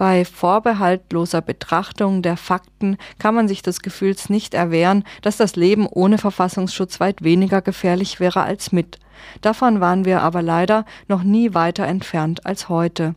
Bei 0.02 0.24
vorbehaltloser 0.24 1.42
Betrachtung 1.42 2.22
der 2.22 2.36
Fakten 2.36 2.96
kann 3.20 3.36
man 3.36 3.46
sich 3.46 3.62
des 3.62 3.82
Gefühls 3.82 4.30
nicht 4.30 4.52
erwehren, 4.52 5.04
dass 5.20 5.36
das 5.36 5.54
Leben 5.54 5.86
ohne 5.86 6.18
Verfassungsschutz 6.18 6.98
weit 6.98 7.22
weniger 7.22 7.62
gefährlich 7.62 8.18
wäre 8.18 8.42
als 8.42 8.72
mit. 8.72 8.98
Davon 9.42 9.78
waren 9.78 10.04
wir 10.04 10.22
aber 10.22 10.42
leider 10.42 10.86
noch 11.06 11.22
nie 11.22 11.54
weiter 11.54 11.86
entfernt 11.86 12.44
als 12.46 12.68
heute. 12.68 13.14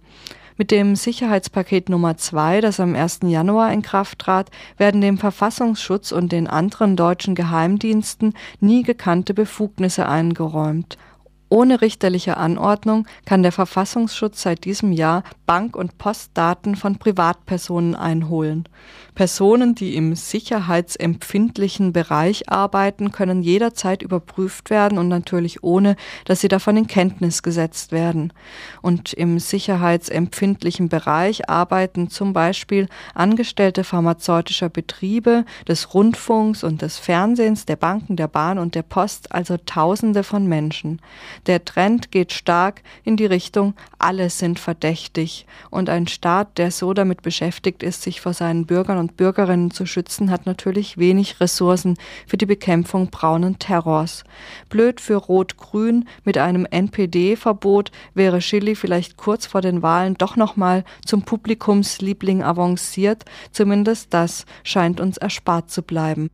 Mit 0.57 0.69
dem 0.69 0.95
Sicherheitspaket 0.95 1.89
Nummer 1.89 2.17
2, 2.17 2.61
das 2.61 2.79
am 2.79 2.93
1. 2.93 3.21
Januar 3.23 3.73
in 3.73 3.81
Kraft 3.81 4.19
trat, 4.19 4.51
werden 4.77 5.01
dem 5.01 5.17
Verfassungsschutz 5.17 6.11
und 6.11 6.31
den 6.31 6.45
anderen 6.45 6.95
deutschen 6.95 7.33
Geheimdiensten 7.33 8.35
nie 8.59 8.83
gekannte 8.83 9.33
Befugnisse 9.33 10.07
eingeräumt. 10.07 10.99
Ohne 11.49 11.81
richterliche 11.81 12.37
Anordnung 12.37 13.07
kann 13.25 13.43
der 13.43 13.51
Verfassungsschutz 13.51 14.41
seit 14.41 14.65
diesem 14.65 14.91
Jahr 14.91 15.23
Bank- 15.45 15.75
und 15.75 15.97
Postdaten 15.99 16.75
von 16.75 16.97
Privatpersonen 16.97 17.95
einholen. 17.95 18.67
Personen, 19.13 19.75
die 19.75 19.95
im 19.95 20.15
sicherheitsempfindlichen 20.15 21.93
Bereich 21.93 22.49
arbeiten, 22.49 23.11
können 23.11 23.43
jederzeit 23.43 24.01
überprüft 24.01 24.69
werden 24.69 24.97
und 24.97 25.07
natürlich 25.07 25.63
ohne, 25.63 25.95
dass 26.25 26.41
sie 26.41 26.47
davon 26.47 26.77
in 26.77 26.87
Kenntnis 26.87 27.41
gesetzt 27.41 27.91
werden. 27.91 28.33
Und 28.81 29.13
im 29.13 29.39
sicherheitsempfindlichen 29.39 30.89
Bereich 30.89 31.49
arbeiten 31.49 32.09
zum 32.09 32.33
Beispiel 32.33 32.87
Angestellte 33.13 33.83
pharmazeutischer 33.83 34.69
Betriebe, 34.69 35.45
des 35.67 35.93
Rundfunks 35.93 36.63
und 36.63 36.81
des 36.81 36.97
Fernsehens, 36.97 37.65
der 37.65 37.77
Banken, 37.77 38.15
der 38.15 38.27
Bahn 38.27 38.57
und 38.57 38.75
der 38.75 38.83
Post, 38.83 39.31
also 39.31 39.57
Tausende 39.57 40.23
von 40.23 40.47
Menschen. 40.47 40.99
Der 41.47 41.65
Trend 41.65 42.11
geht 42.11 42.33
stark 42.33 42.81
in 43.03 43.17
die 43.17 43.25
Richtung, 43.25 43.73
alle 43.99 44.29
sind 44.29 44.59
verdächtig. 44.59 45.45
Und 45.69 45.89
ein 45.89 46.07
Staat, 46.07 46.57
der 46.57 46.71
so 46.71 46.93
damit 46.93 47.21
beschäftigt 47.21 47.83
ist, 47.83 48.01
sich 48.01 48.21
vor 48.21 48.33
seinen 48.33 48.65
Bürgern 48.65 48.97
und 48.97 49.17
Bürgerinnen 49.17 49.71
zu 49.71 49.85
schützen, 49.85 50.31
hat 50.31 50.45
natürlich 50.45 50.97
wenig 50.97 51.39
Ressourcen 51.39 51.97
für 52.27 52.37
die 52.37 52.45
Bekämpfung 52.45 53.09
braunen 53.09 53.59
Terrors. 53.59 54.23
Blöd 54.69 55.01
für 55.01 55.15
Rot-Grün 55.15 56.07
mit 56.23 56.37
einem 56.37 56.65
NPD-Verbot 56.65 57.91
wäre 58.13 58.39
Chili 58.39 58.75
vielleicht 58.75 59.17
kurz 59.17 59.45
vor 59.45 59.61
den 59.61 59.81
Wahlen 59.81 60.15
doch 60.15 60.35
nochmal 60.35 60.83
zum 61.05 61.23
Publikumsliebling 61.23 62.43
avanciert. 62.43 63.25
Zumindest 63.51 64.13
das 64.13 64.45
scheint 64.63 64.99
uns 64.99 65.17
erspart 65.17 65.69
zu 65.69 65.81
bleiben. 65.81 66.29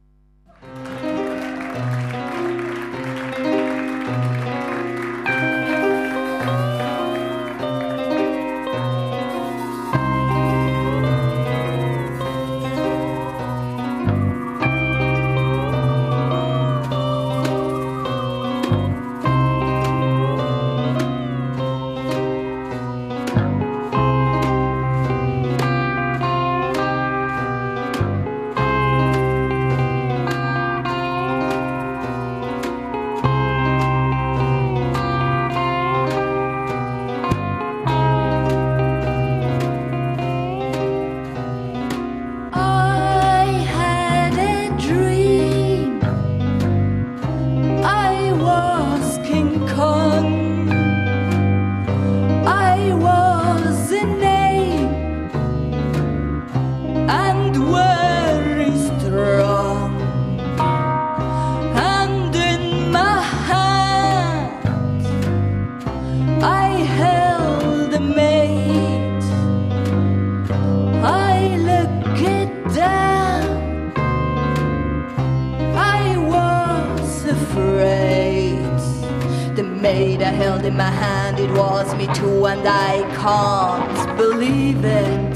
Maid 79.93 80.21
I 80.21 80.31
held 80.43 80.63
in 80.63 80.77
my 80.77 80.93
hand, 81.03 81.37
it 81.37 81.51
was 81.51 81.93
me 81.95 82.07
too, 82.19 82.45
and 82.51 82.65
I 82.65 82.93
can't 83.21 84.17
believe 84.17 84.83
it. 84.85 85.33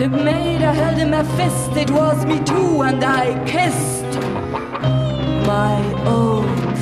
The 0.00 0.08
maid 0.08 0.62
I 0.62 0.72
held 0.82 0.98
in 1.04 1.10
my 1.10 1.24
fist, 1.38 1.72
it 1.84 1.90
was 1.90 2.24
me 2.24 2.38
too, 2.52 2.82
and 2.88 3.02
I 3.02 3.24
kissed 3.54 4.12
my 5.54 5.78
own 6.18 6.73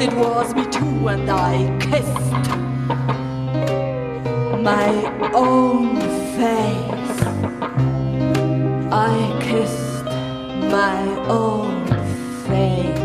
it 0.00 0.12
was 0.14 0.54
me 0.54 0.64
too, 0.66 1.08
and 1.08 1.30
I 1.30 1.76
kissed 1.78 2.48
my 4.62 4.90
own 5.34 6.00
face. 6.36 7.20
I 8.90 9.38
kissed 9.42 10.04
my 10.70 11.02
own 11.28 11.86
face. 12.46 12.99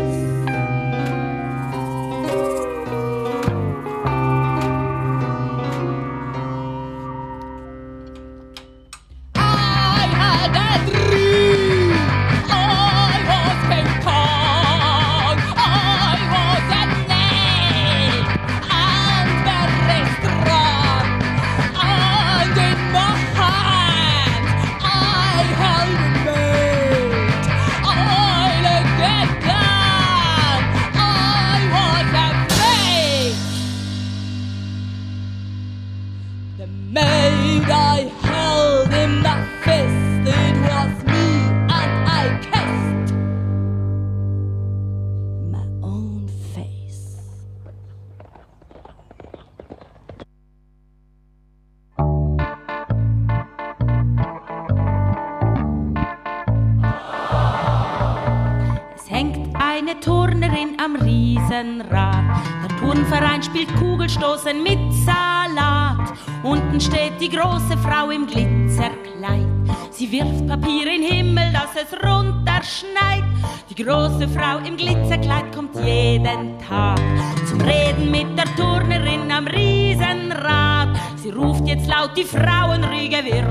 Die 67.26 67.36
große 67.36 67.76
Frau 67.78 68.10
im 68.10 68.24
Glitzerkleid. 68.26 69.46
Sie 69.90 70.10
wirft 70.12 70.46
Papier 70.46 70.92
in 70.94 71.02
den 71.02 71.10
Himmel, 71.10 71.52
dass 71.52 71.74
es 71.74 71.92
runterschneit. 71.92 73.24
Die 73.68 73.82
große 73.82 74.28
Frau 74.28 74.58
im 74.64 74.76
Glitzerkleid 74.76 75.52
kommt 75.52 75.74
jeden 75.74 76.56
Tag 76.60 77.00
zum 77.48 77.60
Reden 77.62 78.12
mit 78.12 78.38
der 78.38 78.44
Turnerin 78.54 79.30
am 79.32 79.48
Riesenrad. 79.48 80.96
Sie 81.16 81.30
ruft 81.30 81.66
jetzt 81.66 81.88
laut, 81.88 82.10
die 82.16 82.22
Frauenriege 82.22 83.24
wird 83.24 83.45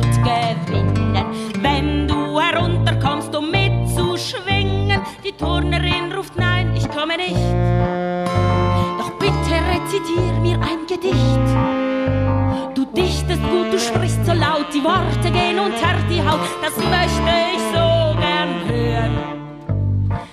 Haut, 16.36 16.48
das 16.62 16.76
möchte 16.78 17.34
ich 17.54 17.62
so 17.72 18.20
gern 18.20 18.52
hören. 18.68 19.16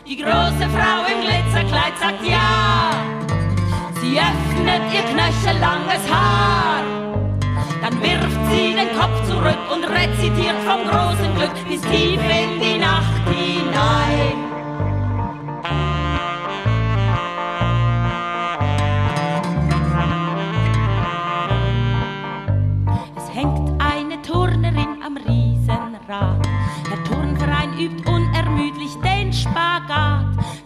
Die 0.06 0.16
große 0.16 0.66
Frau 0.74 0.98
im 1.12 1.20
Glitzerkleid 1.20 1.94
sagt 2.00 2.26
ja. 2.26 2.90
Sie 4.00 4.18
öffnet 4.18 4.82
ihr 4.92 5.02
knöchellanges 5.02 6.04
Haar. 6.10 6.82
Dann 7.82 8.02
wirft 8.02 8.40
sie 8.50 8.74
den 8.74 8.98
Kopf 8.98 9.28
zurück 9.28 9.58
und 9.72 9.84
rezitiert 9.84 10.58
vom 10.66 10.82
großen 10.88 11.34
Glück 11.36 11.68
bis 11.68 11.80
tief 11.82 12.20
in 12.20 12.60
die 12.60 12.78
Nacht 12.78 13.22
hinein. 13.28 14.51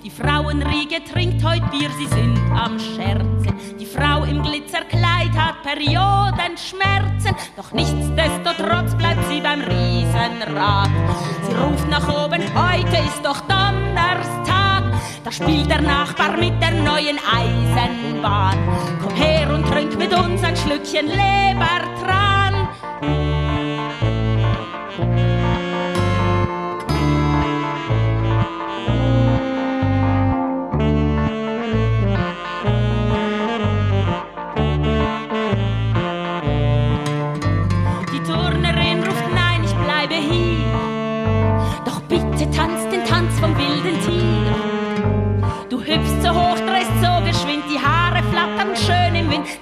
Die 0.06 0.12
Frauenriege 0.12 1.02
trinkt 1.02 1.42
heut 1.42 1.68
Bier, 1.72 1.90
sie 1.98 2.06
sind 2.06 2.38
am 2.52 2.78
Scherzen. 2.78 3.52
Die 3.76 3.84
Frau 3.84 4.22
im 4.22 4.40
Glitzerkleid 4.40 5.32
hat 5.36 5.64
Periodenschmerzen. 5.64 7.34
Doch 7.56 7.72
nichtsdestotrotz 7.72 8.94
bleibt 8.94 9.26
sie 9.26 9.40
beim 9.40 9.62
Riesenrad. 9.62 10.90
Sie 11.42 11.54
ruft 11.56 11.88
nach 11.90 12.06
oben, 12.06 12.40
heute 12.54 12.98
ist 13.04 13.20
doch 13.24 13.40
Donnerstag. 13.48 14.84
Da 15.24 15.32
spielt 15.32 15.68
der 15.68 15.82
Nachbar 15.82 16.36
mit 16.36 16.54
der 16.62 16.70
neuen 16.70 17.18
Eisenbahn. 17.28 18.58
Komm 19.02 19.14
her 19.16 19.52
und 19.52 19.66
trink 19.66 19.98
mit 19.98 20.14
uns 20.16 20.40
ein 20.44 20.56
Schlückchen 20.56 21.08
Lebertran. 21.08 22.68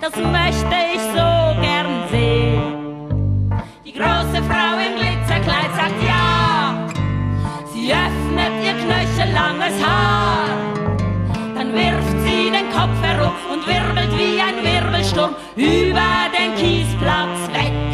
Das 0.01 0.17
möchte 0.17 0.77
ich 0.95 1.01
so 1.13 1.61
gern 1.61 2.09
sehen. 2.11 3.51
Die 3.85 3.93
große 3.93 4.43
Frau 4.49 4.77
im 4.79 4.95
Glitzerkleid 4.99 5.71
sagt 5.77 6.03
ja, 6.07 6.89
sie 7.73 7.93
öffnet 7.93 8.55
ihr 8.65 8.75
knöchellanges 8.75 9.85
Haar. 9.85 10.49
Dann 11.55 11.73
wirft 11.73 12.21
sie 12.25 12.51
den 12.51 12.71
Kopf 12.71 13.01
herum 13.03 13.35
und 13.53 13.67
wirbelt 13.67 14.13
wie 14.19 14.41
ein 14.41 14.65
Wirbelsturm 14.65 15.35
über 15.57 16.31
den 16.37 16.55
Kiesplatz 16.57 17.49
weg. 17.53 17.94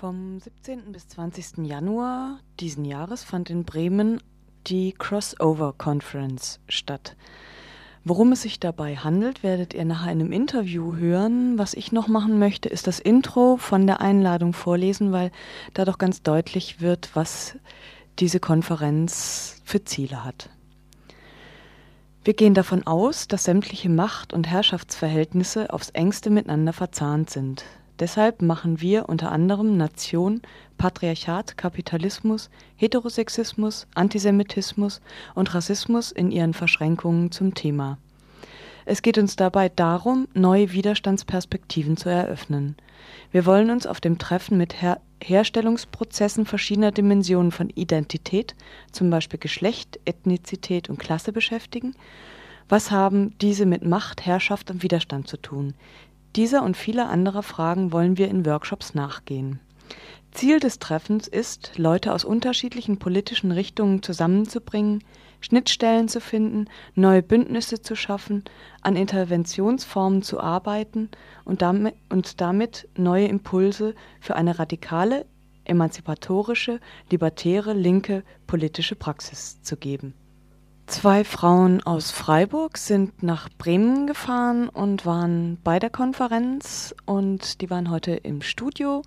Vom 0.00 0.40
17. 0.40 0.92
bis 0.92 1.08
20. 1.08 1.66
Januar 1.66 2.38
diesen 2.58 2.86
Jahres 2.86 3.22
fand 3.22 3.50
in 3.50 3.64
Bremen 3.64 4.22
die 4.66 4.92
Crossover 4.92 5.74
Conference 5.76 6.58
statt. 6.70 7.16
Worum 8.02 8.32
es 8.32 8.40
sich 8.40 8.58
dabei 8.58 8.96
handelt, 8.96 9.42
werdet 9.42 9.74
ihr 9.74 9.84
nach 9.84 10.06
einem 10.06 10.32
Interview 10.32 10.96
hören. 10.96 11.58
Was 11.58 11.74
ich 11.74 11.92
noch 11.92 12.08
machen 12.08 12.38
möchte, 12.38 12.70
ist 12.70 12.86
das 12.86 12.98
Intro 12.98 13.58
von 13.58 13.86
der 13.86 14.00
Einladung 14.00 14.54
vorlesen, 14.54 15.12
weil 15.12 15.30
da 15.74 15.84
doch 15.84 15.98
ganz 15.98 16.22
deutlich 16.22 16.80
wird, 16.80 17.10
was 17.12 17.58
diese 18.18 18.40
Konferenz 18.40 19.60
für 19.66 19.84
Ziele 19.84 20.24
hat. 20.24 20.48
Wir 22.24 22.32
gehen 22.32 22.54
davon 22.54 22.86
aus, 22.86 23.28
dass 23.28 23.44
sämtliche 23.44 23.90
Macht- 23.90 24.32
und 24.32 24.48
Herrschaftsverhältnisse 24.48 25.70
aufs 25.70 25.90
engste 25.90 26.30
miteinander 26.30 26.72
verzahnt 26.72 27.28
sind. 27.28 27.66
Deshalb 28.00 28.40
machen 28.40 28.80
wir 28.80 29.10
unter 29.10 29.30
anderem 29.30 29.76
Nation, 29.76 30.40
Patriarchat, 30.78 31.58
Kapitalismus, 31.58 32.48
Heterosexismus, 32.76 33.86
Antisemitismus 33.94 35.02
und 35.34 35.54
Rassismus 35.54 36.10
in 36.10 36.30
ihren 36.30 36.54
Verschränkungen 36.54 37.30
zum 37.30 37.54
Thema. 37.54 37.98
Es 38.86 39.02
geht 39.02 39.18
uns 39.18 39.36
dabei 39.36 39.68
darum, 39.68 40.26
neue 40.32 40.72
Widerstandsperspektiven 40.72 41.98
zu 41.98 42.08
eröffnen. 42.08 42.76
Wir 43.30 43.44
wollen 43.44 43.70
uns 43.70 43.86
auf 43.86 44.00
dem 44.00 44.18
Treffen 44.18 44.56
mit 44.56 44.80
Her 44.80 45.00
Herstellungsprozessen 45.22 46.46
verschiedener 46.46 46.92
Dimensionen 46.92 47.52
von 47.52 47.68
Identität, 47.68 48.54
zum 48.90 49.10
Beispiel 49.10 49.38
Geschlecht, 49.38 50.00
Ethnizität 50.06 50.88
und 50.88 50.98
Klasse 50.98 51.30
beschäftigen. 51.30 51.94
Was 52.70 52.90
haben 52.90 53.36
diese 53.42 53.66
mit 53.66 53.84
Macht, 53.84 54.24
Herrschaft 54.24 54.70
und 54.70 54.82
Widerstand 54.82 55.28
zu 55.28 55.36
tun? 55.36 55.74
Dieser 56.36 56.62
und 56.62 56.76
viele 56.76 57.08
anderer 57.08 57.42
Fragen 57.42 57.92
wollen 57.92 58.16
wir 58.16 58.28
in 58.28 58.46
Workshops 58.46 58.94
nachgehen. 58.94 59.60
Ziel 60.32 60.60
des 60.60 60.78
Treffens 60.78 61.26
ist, 61.26 61.72
Leute 61.76 62.12
aus 62.12 62.24
unterschiedlichen 62.24 62.98
politischen 62.98 63.50
Richtungen 63.50 64.02
zusammenzubringen, 64.02 65.02
Schnittstellen 65.40 66.08
zu 66.08 66.20
finden, 66.20 66.66
neue 66.94 67.22
Bündnisse 67.22 67.82
zu 67.82 67.96
schaffen, 67.96 68.44
an 68.82 68.94
Interventionsformen 68.94 70.22
zu 70.22 70.38
arbeiten 70.38 71.08
und 71.44 71.62
damit, 71.62 71.94
und 72.10 72.40
damit 72.40 72.88
neue 72.96 73.26
Impulse 73.26 73.94
für 74.20 74.36
eine 74.36 74.58
radikale, 74.58 75.26
emanzipatorische, 75.64 76.78
libertäre, 77.10 77.72
linke 77.72 78.22
politische 78.46 78.94
Praxis 78.94 79.62
zu 79.62 79.76
geben. 79.76 80.14
Zwei 80.90 81.22
Frauen 81.22 81.80
aus 81.84 82.10
Freiburg 82.10 82.76
sind 82.76 83.22
nach 83.22 83.48
Bremen 83.48 84.08
gefahren 84.08 84.68
und 84.68 85.06
waren 85.06 85.56
bei 85.62 85.78
der 85.78 85.88
Konferenz 85.88 86.96
und 87.06 87.60
die 87.60 87.70
waren 87.70 87.90
heute 87.90 88.10
im 88.10 88.42
Studio 88.42 89.02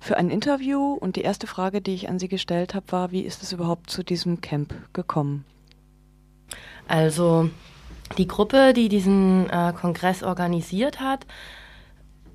für 0.00 0.16
ein 0.16 0.30
Interview 0.30 0.94
und 0.94 1.16
die 1.16 1.20
erste 1.20 1.46
Frage, 1.46 1.82
die 1.82 1.92
ich 1.92 2.08
an 2.08 2.18
sie 2.18 2.28
gestellt 2.28 2.74
habe, 2.74 2.90
war, 2.92 3.12
wie 3.12 3.20
ist 3.20 3.42
es 3.42 3.52
überhaupt 3.52 3.90
zu 3.90 4.02
diesem 4.02 4.40
Camp 4.40 4.72
gekommen? 4.94 5.44
Also 6.88 7.50
die 8.16 8.26
Gruppe, 8.26 8.72
die 8.72 8.88
diesen 8.88 9.50
äh, 9.50 9.74
Kongress 9.78 10.22
organisiert 10.22 10.98
hat, 10.98 11.26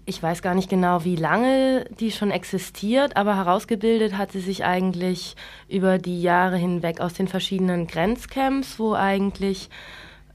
ich 0.05 0.21
weiß 0.21 0.41
gar 0.41 0.53
nicht 0.53 0.69
genau, 0.69 1.05
wie 1.05 1.15
lange 1.15 1.85
die 1.99 2.11
schon 2.11 2.31
existiert, 2.31 3.15
aber 3.15 3.37
herausgebildet 3.37 4.17
hat 4.17 4.31
sie 4.31 4.41
sich 4.41 4.65
eigentlich 4.65 5.35
über 5.69 5.97
die 5.97 6.21
Jahre 6.21 6.57
hinweg 6.57 6.99
aus 6.99 7.13
den 7.13 7.27
verschiedenen 7.27 7.87
Grenzcamps, 7.87 8.79
wo 8.79 8.93
eigentlich 8.93 9.69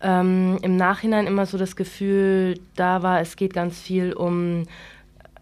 ähm, 0.00 0.59
im 0.62 0.76
Nachhinein 0.76 1.26
immer 1.26 1.44
so 1.44 1.59
das 1.59 1.76
Gefühl 1.76 2.61
da 2.76 3.02
war, 3.02 3.20
es 3.20 3.37
geht 3.37 3.52
ganz 3.52 3.81
viel 3.81 4.12
um 4.12 4.64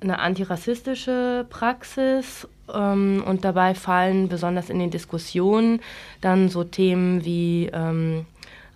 eine 0.00 0.18
antirassistische 0.18 1.46
Praxis 1.48 2.48
ähm, 2.72 3.22
und 3.26 3.44
dabei 3.44 3.74
fallen 3.74 4.28
besonders 4.28 4.70
in 4.70 4.78
den 4.78 4.90
Diskussionen 4.90 5.80
dann 6.20 6.48
so 6.48 6.64
Themen 6.64 7.24
wie 7.24 7.70
ähm, 7.72 8.26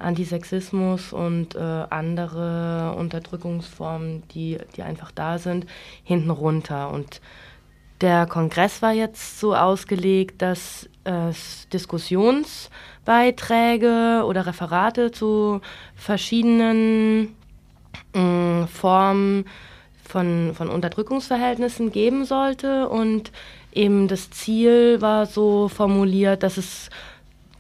Antisexismus 0.01 1.13
und 1.13 1.55
äh, 1.55 1.59
andere 1.59 2.95
Unterdrückungsformen, 2.97 4.23
die, 4.29 4.59
die 4.77 4.83
einfach 4.83 5.11
da 5.11 5.39
sind, 5.39 5.67
hinten 6.03 6.31
runter. 6.31 6.91
Und 6.91 7.21
der 8.01 8.27
Kongress 8.27 8.83
war 8.83 8.93
jetzt 8.93 9.39
so 9.39 9.55
ausgelegt, 9.55 10.43
dass 10.43 10.89
es 11.05 11.69
Diskussionsbeiträge 11.69 14.25
oder 14.27 14.47
Referate 14.47 15.11
zu 15.11 15.61
verschiedenen 15.95 17.37
äh, 18.15 18.67
Formen 18.67 19.45
von, 20.03 20.55
von 20.55 20.71
Unterdrückungsverhältnissen 20.71 21.93
geben 21.93 22.25
sollte. 22.25 22.89
Und 22.89 23.33
eben 23.73 24.09
das 24.09 24.31
Ziel 24.31 25.01
war 25.01 25.27
so 25.27 25.69
formuliert, 25.69 26.43
dass 26.43 26.57
es 26.57 26.91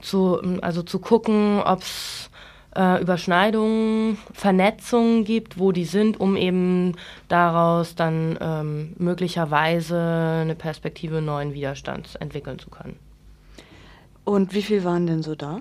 zu, 0.00 0.40
also 0.62 0.82
zu 0.82 0.98
gucken, 0.98 1.60
ob 1.62 1.82
es 1.82 2.29
äh, 2.76 3.00
Überschneidungen, 3.00 4.18
Vernetzungen 4.32 5.24
gibt, 5.24 5.58
wo 5.58 5.72
die 5.72 5.84
sind, 5.84 6.20
um 6.20 6.36
eben 6.36 6.96
daraus 7.28 7.94
dann 7.94 8.38
ähm, 8.40 8.92
möglicherweise 8.98 10.40
eine 10.42 10.54
Perspektive 10.54 11.20
neuen 11.20 11.54
Widerstands 11.54 12.14
entwickeln 12.14 12.58
zu 12.58 12.70
können. 12.70 12.98
Und 14.24 14.54
wie 14.54 14.62
viel 14.62 14.84
waren 14.84 15.06
denn 15.06 15.22
so 15.22 15.34
da? 15.34 15.60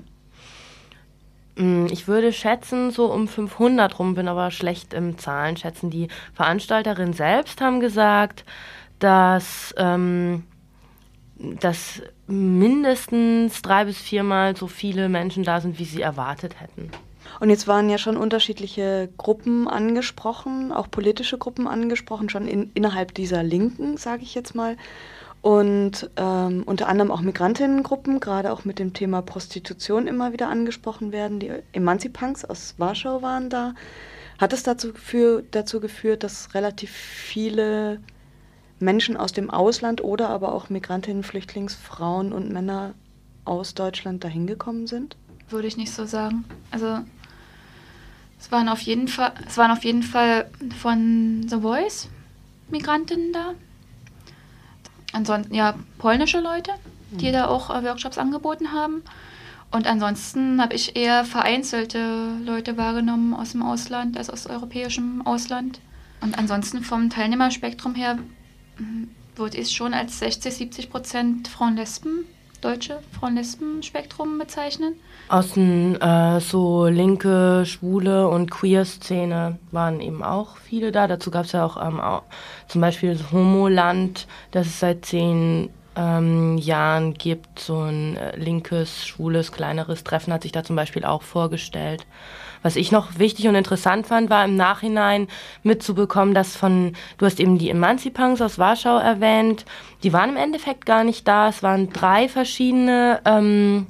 Mm, 1.55 1.87
ich 1.89 2.07
würde 2.07 2.31
schätzen, 2.31 2.91
so 2.91 3.11
um 3.11 3.27
500 3.27 3.97
rum, 3.99 4.15
bin 4.15 4.27
aber 4.27 4.51
schlecht 4.51 4.93
im 4.93 5.17
Zahlen 5.17 5.57
schätzen. 5.57 5.89
Die 5.89 6.07
Veranstalterinnen 6.33 7.13
selbst 7.13 7.61
haben 7.61 7.79
gesagt, 7.79 8.45
dass, 8.99 9.73
ähm, 9.77 10.43
dass 11.37 12.01
mindestens 12.29 13.61
drei 13.61 13.85
bis 13.85 13.97
viermal 13.97 14.55
so 14.55 14.67
viele 14.67 15.09
Menschen 15.09 15.43
da 15.43 15.61
sind, 15.61 15.79
wie 15.79 15.85
sie 15.85 16.01
erwartet 16.01 16.59
hätten. 16.59 16.91
Und 17.39 17.49
jetzt 17.49 17.67
waren 17.67 17.89
ja 17.89 17.97
schon 17.97 18.17
unterschiedliche 18.17 19.09
Gruppen 19.17 19.67
angesprochen, 19.67 20.71
auch 20.71 20.89
politische 20.89 21.37
Gruppen 21.37 21.67
angesprochen, 21.67 22.29
schon 22.29 22.47
in, 22.47 22.71
innerhalb 22.73 23.13
dieser 23.13 23.43
Linken, 23.43 23.97
sage 23.97 24.23
ich 24.23 24.35
jetzt 24.35 24.55
mal. 24.55 24.77
Und 25.41 26.09
ähm, 26.17 26.63
unter 26.65 26.89
anderem 26.89 27.11
auch 27.11 27.21
Migrantinnengruppen, 27.21 28.19
gerade 28.19 28.51
auch 28.51 28.65
mit 28.65 28.77
dem 28.77 28.93
Thema 28.93 29.21
Prostitution 29.21 30.07
immer 30.07 30.33
wieder 30.33 30.49
angesprochen 30.49 31.13
werden. 31.13 31.39
Die 31.39 31.51
Emanzipunks 31.71 32.43
aus 32.43 32.75
Warschau 32.77 33.21
waren 33.21 33.49
da. 33.49 33.73
Hat 34.37 34.51
es 34.51 34.63
dazu, 34.63 34.91
dazu 35.51 35.79
geführt, 35.79 36.23
dass 36.23 36.53
relativ 36.53 36.91
viele 36.91 37.99
Menschen 38.79 39.17
aus 39.17 39.31
dem 39.31 39.49
Ausland 39.49 40.03
oder 40.03 40.29
aber 40.29 40.53
auch 40.53 40.69
Migrantinnen, 40.69 41.23
Flüchtlingsfrauen 41.23 42.33
und 42.33 42.51
Männer 42.51 42.93
aus 43.45 43.73
Deutschland 43.73 44.23
dahin 44.23 44.47
gekommen 44.47 44.87
sind? 44.87 45.17
Würde 45.49 45.67
ich 45.67 45.77
nicht 45.77 45.91
so 45.91 46.05
sagen. 46.05 46.45
Also 46.71 46.99
es 48.39 48.51
waren 48.51 48.69
auf 48.69 48.81
jeden 48.81 49.07
Fall, 49.07 49.33
es 49.47 49.57
waren 49.57 49.71
auf 49.71 49.83
jeden 49.83 50.03
Fall 50.03 50.49
von 50.79 51.45
The 51.49 51.59
Voice 51.59 52.07
Migrantinnen 52.69 53.33
da. 53.33 53.53
Ansonsten 55.11 55.55
ja 55.55 55.73
polnische 55.97 56.39
Leute, 56.39 56.71
die 57.11 57.29
mhm. 57.29 57.33
da 57.33 57.47
auch 57.47 57.69
äh, 57.69 57.83
Workshops 57.83 58.17
angeboten 58.17 58.71
haben. 58.71 59.03
Und 59.71 59.87
ansonsten 59.87 60.61
habe 60.61 60.73
ich 60.73 60.95
eher 60.95 61.25
vereinzelte 61.25 62.37
Leute 62.43 62.77
wahrgenommen 62.77 63.33
aus 63.33 63.51
dem 63.51 63.61
Ausland, 63.61 64.17
also 64.17 64.33
aus 64.33 64.47
europäischem 64.47 65.25
Ausland. 65.25 65.79
Und 66.21 66.37
ansonsten 66.37 66.83
vom 66.83 67.09
Teilnehmerspektrum 67.09 67.95
her 67.95 68.17
wurde 69.35 69.57
es 69.57 69.71
schon 69.71 69.93
als 69.93 70.19
60, 70.19 70.53
70 70.53 70.89
Prozent 70.89 71.47
Frauen-Lesben, 71.47 72.25
deutsche 72.61 72.99
Frauen-Lesben-Spektrum 73.17 74.37
bezeichnen. 74.37 74.95
Aus 75.29 75.55
äh, 75.55 76.39
so 76.39 76.87
linke, 76.87 77.63
schwule 77.65 78.27
und 78.27 78.51
queer-Szene 78.51 79.57
waren 79.71 80.01
eben 80.01 80.23
auch 80.23 80.57
viele 80.57 80.91
da. 80.91 81.07
Dazu 81.07 81.31
gab 81.31 81.45
es 81.45 81.53
ja 81.53 81.65
auch, 81.65 81.77
ähm, 81.81 81.99
auch 81.99 82.23
zum 82.67 82.81
Beispiel 82.81 83.13
das 83.13 83.31
Homoland, 83.31 84.27
das 84.51 84.67
es 84.67 84.79
seit 84.79 85.05
zehn 85.05 85.69
ähm, 85.95 86.57
Jahren 86.57 87.13
gibt. 87.13 87.59
So 87.59 87.81
ein 87.81 88.17
äh, 88.17 88.35
linkes, 88.37 89.05
schwules, 89.05 89.51
kleineres 89.51 90.03
Treffen 90.03 90.33
hat 90.33 90.43
sich 90.43 90.51
da 90.51 90.63
zum 90.63 90.75
Beispiel 90.75 91.05
auch 91.05 91.21
vorgestellt. 91.21 92.05
Was 92.61 92.75
ich 92.75 92.91
noch 92.91 93.17
wichtig 93.17 93.47
und 93.47 93.55
interessant 93.55 94.07
fand, 94.07 94.29
war 94.29 94.43
im 94.43 94.55
Nachhinein 94.55 95.27
mitzubekommen, 95.63 96.33
dass 96.33 96.55
von, 96.55 96.93
du 97.17 97.25
hast 97.25 97.39
eben 97.39 97.57
die 97.57 97.69
Emanzipunks 97.69 98.41
aus 98.41 98.59
Warschau 98.59 98.97
erwähnt, 98.97 99.65
die 100.03 100.11
waren 100.11 100.31
im 100.31 100.37
Endeffekt 100.37 100.85
gar 100.85 101.03
nicht 101.03 101.27
da. 101.27 101.49
Es 101.49 101.63
waren 101.63 101.91
drei 101.93 102.27
verschiedene, 102.27 103.21
ähm, 103.25 103.87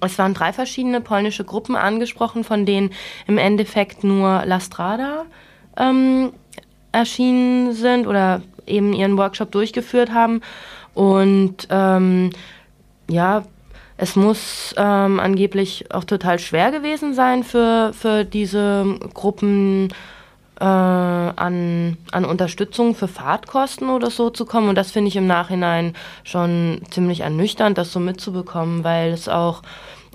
es 0.00 0.18
waren 0.18 0.32
drei 0.32 0.52
verschiedene 0.52 1.00
polnische 1.00 1.44
Gruppen 1.44 1.76
angesprochen, 1.76 2.44
von 2.44 2.64
denen 2.64 2.90
im 3.26 3.36
Endeffekt 3.36 4.04
nur 4.04 4.42
La 4.46 4.60
Strada 4.60 5.26
ähm, 5.76 6.32
erschienen 6.92 7.72
sind 7.72 8.06
oder 8.06 8.40
eben 8.66 8.92
ihren 8.92 9.18
Workshop 9.18 9.52
durchgeführt 9.52 10.12
haben. 10.12 10.40
Und 10.94 11.68
ähm, 11.70 12.30
ja, 13.08 13.44
es 14.02 14.16
muss 14.16 14.74
ähm, 14.76 15.20
angeblich 15.20 15.84
auch 15.94 16.02
total 16.02 16.40
schwer 16.40 16.72
gewesen 16.72 17.14
sein 17.14 17.44
für, 17.44 17.92
für 17.92 18.24
diese 18.24 18.98
Gruppen 19.14 19.90
äh, 20.58 20.64
an, 20.64 21.96
an 22.10 22.24
Unterstützung 22.24 22.96
für 22.96 23.06
Fahrtkosten 23.06 23.90
oder 23.90 24.10
so 24.10 24.30
zu 24.30 24.44
kommen. 24.44 24.68
Und 24.68 24.74
das 24.74 24.90
finde 24.90 25.06
ich 25.06 25.14
im 25.14 25.28
Nachhinein 25.28 25.94
schon 26.24 26.80
ziemlich 26.90 27.20
ernüchternd, 27.20 27.78
das 27.78 27.92
so 27.92 28.00
mitzubekommen, 28.00 28.82
weil 28.82 29.12
es 29.12 29.28
auch 29.28 29.62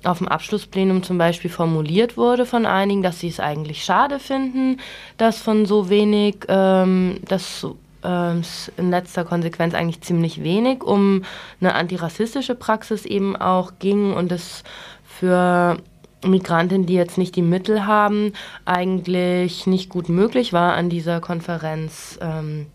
auf 0.03 0.17
dem 0.17 0.27
Abschlussplenum 0.27 1.01
zum 1.01 1.17
Beispiel 1.17 1.49
formuliert 1.49 2.17
wurde 2.17 2.45
von 2.45 2.65
einigen, 2.65 3.03
dass 3.03 3.21
sie 3.21 3.29
es 3.29 3.39
eigentlich 3.39 3.85
schade 3.85 4.19
finden, 4.19 4.81
dass 5.15 5.37
von 5.37 5.65
so 5.65 5.89
wenig, 5.89 6.39
ähm, 6.49 7.21
dass 7.25 7.65
in 8.03 8.89
letzter 8.89 9.25
Konsequenz 9.25 9.73
eigentlich 9.73 10.01
ziemlich 10.01 10.43
wenig 10.43 10.83
um 10.83 11.23
eine 11.59 11.73
antirassistische 11.73 12.55
Praxis 12.55 13.05
eben 13.05 13.35
auch 13.35 13.73
ging 13.79 14.13
und 14.13 14.31
es 14.31 14.63
für 15.03 15.77
Migrantinnen, 16.23 16.85
die 16.85 16.93
jetzt 16.93 17.17
nicht 17.17 17.35
die 17.35 17.41
Mittel 17.41 17.85
haben, 17.85 18.33
eigentlich 18.65 19.67
nicht 19.67 19.89
gut 19.89 20.09
möglich 20.09 20.53
war, 20.53 20.73
an 20.73 20.89
dieser 20.89 21.21
Konferenz 21.21 22.17
ähm, 22.21 22.67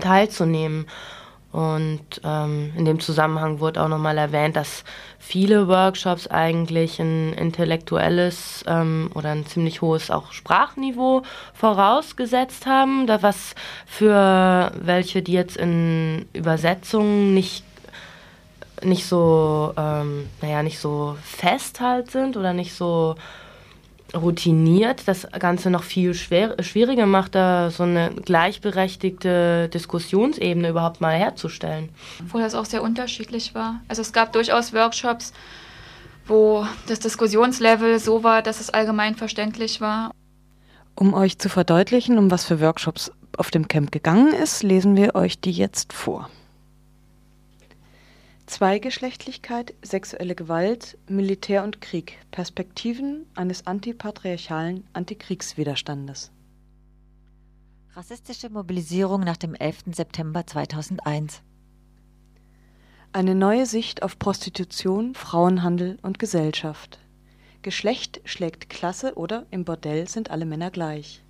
teilzunehmen. 0.00 0.86
Und 1.52 2.20
ähm, 2.22 2.72
in 2.76 2.84
dem 2.84 3.00
Zusammenhang 3.00 3.60
wurde 3.60 3.82
auch 3.82 3.88
nochmal 3.88 4.18
erwähnt, 4.18 4.56
dass 4.56 4.84
viele 5.18 5.68
Workshops 5.68 6.26
eigentlich 6.26 7.00
ein 7.00 7.32
intellektuelles 7.32 8.64
ähm, 8.66 9.10
oder 9.14 9.30
ein 9.30 9.46
ziemlich 9.46 9.80
hohes 9.80 10.10
auch 10.10 10.32
Sprachniveau 10.32 11.22
vorausgesetzt 11.54 12.66
haben, 12.66 13.06
da 13.06 13.22
was 13.22 13.54
für 13.86 14.70
welche, 14.74 15.22
die 15.22 15.32
jetzt 15.32 15.56
in 15.56 16.26
Übersetzungen 16.34 17.32
nicht 17.32 17.64
nicht 18.82 19.06
so, 19.06 19.72
ähm, 19.78 20.28
naja, 20.42 20.62
nicht 20.62 20.78
so 20.78 21.16
fest 21.22 21.80
halt 21.80 22.10
sind 22.10 22.36
oder 22.36 22.52
nicht 22.52 22.74
so 22.74 23.14
routiniert 24.14 25.02
das 25.06 25.26
Ganze 25.38 25.70
noch 25.70 25.82
viel 25.82 26.14
schwer, 26.14 26.56
schwieriger 26.62 27.06
macht, 27.06 27.34
da 27.34 27.70
so 27.70 27.82
eine 27.82 28.10
gleichberechtigte 28.10 29.68
Diskussionsebene 29.68 30.70
überhaupt 30.70 31.00
mal 31.00 31.14
herzustellen. 31.14 31.90
Obwohl 32.20 32.42
das 32.42 32.54
auch 32.54 32.64
sehr 32.64 32.82
unterschiedlich 32.82 33.54
war. 33.54 33.80
Also 33.88 34.02
es 34.02 34.12
gab 34.12 34.32
durchaus 34.32 34.72
Workshops, 34.72 35.32
wo 36.26 36.66
das 36.86 37.00
Diskussionslevel 37.00 37.98
so 37.98 38.22
war, 38.22 38.42
dass 38.42 38.60
es 38.60 38.70
allgemein 38.70 39.14
verständlich 39.14 39.80
war. 39.80 40.10
Um 40.94 41.14
euch 41.14 41.38
zu 41.38 41.48
verdeutlichen, 41.48 42.18
um 42.18 42.30
was 42.30 42.44
für 42.44 42.60
Workshops 42.60 43.12
auf 43.36 43.50
dem 43.50 43.68
Camp 43.68 43.92
gegangen 43.92 44.32
ist, 44.32 44.62
lesen 44.62 44.96
wir 44.96 45.14
euch 45.14 45.40
die 45.40 45.52
jetzt 45.52 45.92
vor. 45.92 46.30
Zweigeschlechtlichkeit, 48.46 49.74
sexuelle 49.82 50.36
Gewalt, 50.36 50.96
Militär 51.08 51.64
und 51.64 51.80
Krieg. 51.80 52.18
Perspektiven 52.30 53.26
eines 53.34 53.66
antipatriarchalen 53.66 54.84
Antikriegswiderstandes. 54.92 56.30
Rassistische 57.94 58.48
Mobilisierung 58.48 59.22
nach 59.22 59.36
dem 59.36 59.54
11. 59.54 59.84
September 59.92 60.46
2001. 60.46 61.42
Eine 63.12 63.34
neue 63.34 63.66
Sicht 63.66 64.02
auf 64.02 64.18
Prostitution, 64.18 65.14
Frauenhandel 65.14 65.98
und 66.02 66.20
Gesellschaft. 66.20 67.00
Geschlecht 67.62 68.20
schlägt 68.26 68.70
Klasse 68.70 69.14
oder 69.16 69.46
im 69.50 69.64
Bordell 69.64 70.08
sind 70.08 70.30
alle 70.30 70.46
Männer 70.46 70.70
gleich. 70.70 71.24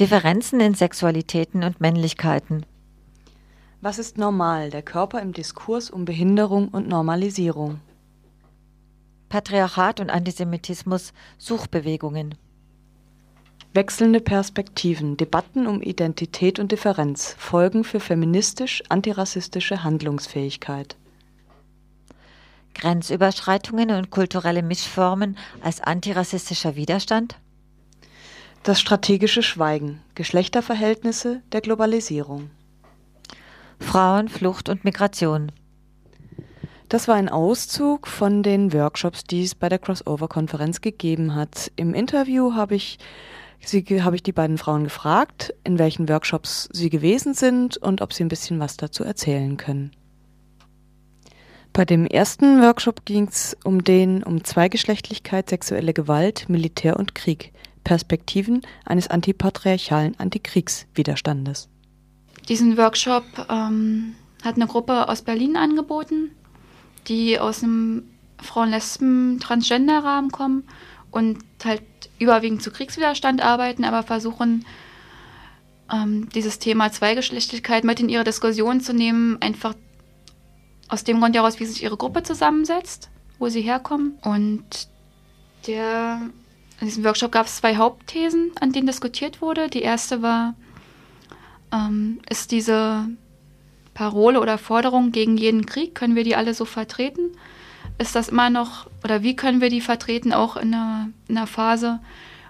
Differenzen 0.00 0.60
in 0.60 0.74
Sexualitäten 0.74 1.62
und 1.62 1.80
Männlichkeiten. 1.80 2.64
Was 3.84 3.98
ist 3.98 4.16
normal? 4.16 4.70
Der 4.70 4.80
Körper 4.80 5.20
im 5.20 5.34
Diskurs 5.34 5.90
um 5.90 6.06
Behinderung 6.06 6.68
und 6.68 6.88
Normalisierung. 6.88 7.80
Patriarchat 9.28 10.00
und 10.00 10.08
Antisemitismus, 10.08 11.12
Suchbewegungen. 11.36 12.34
Wechselnde 13.74 14.20
Perspektiven, 14.20 15.18
Debatten 15.18 15.66
um 15.66 15.82
Identität 15.82 16.58
und 16.58 16.72
Differenz, 16.72 17.36
Folgen 17.38 17.84
für 17.84 18.00
feministisch-antirassistische 18.00 19.84
Handlungsfähigkeit. 19.84 20.96
Grenzüberschreitungen 22.72 23.90
und 23.90 24.08
kulturelle 24.08 24.62
Mischformen 24.62 25.36
als 25.60 25.82
antirassistischer 25.82 26.74
Widerstand? 26.74 27.38
Das 28.62 28.80
strategische 28.80 29.42
Schweigen, 29.42 30.00
Geschlechterverhältnisse 30.14 31.42
der 31.52 31.60
Globalisierung. 31.60 32.48
Frauen, 33.78 34.28
Flucht 34.28 34.68
und 34.68 34.84
Migration. 34.84 35.52
Das 36.88 37.08
war 37.08 37.16
ein 37.16 37.28
Auszug 37.28 38.06
von 38.06 38.42
den 38.42 38.72
Workshops, 38.72 39.24
die 39.24 39.42
es 39.42 39.54
bei 39.54 39.68
der 39.68 39.78
Crossover-Konferenz 39.78 40.80
gegeben 40.80 41.34
hat. 41.34 41.72
Im 41.76 41.94
Interview 41.94 42.54
habe 42.54 42.74
ich 42.74 42.98
Sie 43.66 43.84
habe 44.02 44.16
ich 44.16 44.22
die 44.22 44.32
beiden 44.32 44.58
Frauen 44.58 44.84
gefragt, 44.84 45.54
in 45.64 45.78
welchen 45.78 46.08
Workshops 46.08 46.68
sie 46.72 46.90
gewesen 46.90 47.34
sind 47.34 47.76
und 47.76 48.02
ob 48.02 48.12
sie 48.12 48.24
ein 48.24 48.28
bisschen 48.28 48.60
was 48.60 48.76
dazu 48.76 49.04
erzählen 49.04 49.56
können. 49.56 49.92
Bei 51.72 51.84
dem 51.84 52.06
ersten 52.06 52.60
Workshop 52.62 53.04
ging 53.04 53.26
es 53.26 53.56
um 53.64 53.82
den 53.82 54.22
um 54.22 54.44
Zweigeschlechtlichkeit, 54.44 55.48
sexuelle 55.48 55.92
Gewalt, 55.92 56.48
Militär 56.48 56.98
und 56.98 57.14
Krieg, 57.14 57.52
Perspektiven 57.82 58.62
eines 58.84 59.08
antipatriarchalen 59.08 60.18
Antikriegswiderstandes. 60.18 61.68
Diesen 62.48 62.76
Workshop 62.76 63.24
ähm, 63.48 64.14
hat 64.44 64.56
eine 64.56 64.66
Gruppe 64.66 65.08
aus 65.08 65.22
Berlin 65.22 65.56
angeboten, 65.56 66.30
die 67.08 67.38
aus 67.38 67.62
einem 67.62 68.10
Frauen-Lesben-Transgender-Rahmen 68.42 70.30
kommen 70.30 70.64
und 71.10 71.38
halt 71.64 71.82
überwiegend 72.18 72.62
zu 72.62 72.70
Kriegswiderstand 72.70 73.42
arbeiten, 73.42 73.84
aber 73.84 74.02
versuchen, 74.02 74.64
ähm, 75.92 76.28
dieses 76.34 76.58
Thema 76.58 76.92
Zweigeschlechtlichkeit 76.92 77.84
mit 77.84 78.00
in 78.00 78.08
ihre 78.08 78.24
Diskussion 78.24 78.80
zu 78.80 78.92
nehmen, 78.92 79.40
einfach 79.40 79.74
aus 80.88 81.04
dem 81.04 81.20
Grund 81.20 81.34
heraus, 81.36 81.60
wie 81.60 81.66
sich 81.66 81.82
ihre 81.82 81.96
Gruppe 81.96 82.22
zusammensetzt, 82.22 83.10
wo 83.38 83.48
sie 83.48 83.62
herkommen. 83.62 84.18
Und 84.22 84.88
der, 85.66 86.20
in 86.80 86.86
diesem 86.86 87.04
Workshop 87.04 87.32
gab 87.32 87.46
es 87.46 87.56
zwei 87.56 87.76
Hauptthesen, 87.76 88.52
an 88.60 88.72
denen 88.72 88.86
diskutiert 88.86 89.40
wurde. 89.40 89.68
Die 89.68 89.82
erste 89.82 90.20
war, 90.22 90.54
ähm, 91.74 92.20
ist 92.30 92.52
diese 92.52 93.08
Parole 93.92 94.40
oder 94.40 94.56
Forderung 94.56 95.12
gegen 95.12 95.36
jeden 95.36 95.66
Krieg, 95.66 95.94
können 95.94 96.14
wir 96.14 96.24
die 96.24 96.36
alle 96.36 96.54
so 96.54 96.64
vertreten? 96.64 97.32
ist 97.98 98.16
das 98.16 98.28
immer 98.28 98.50
noch, 98.50 98.86
oder 99.04 99.22
wie 99.22 99.36
können 99.36 99.60
wir 99.60 99.70
die 99.70 99.80
vertreten, 99.80 100.32
auch 100.32 100.56
in 100.56 100.74
einer, 100.74 101.08
in 101.28 101.36
einer 101.36 101.46
Phase, 101.46 102.00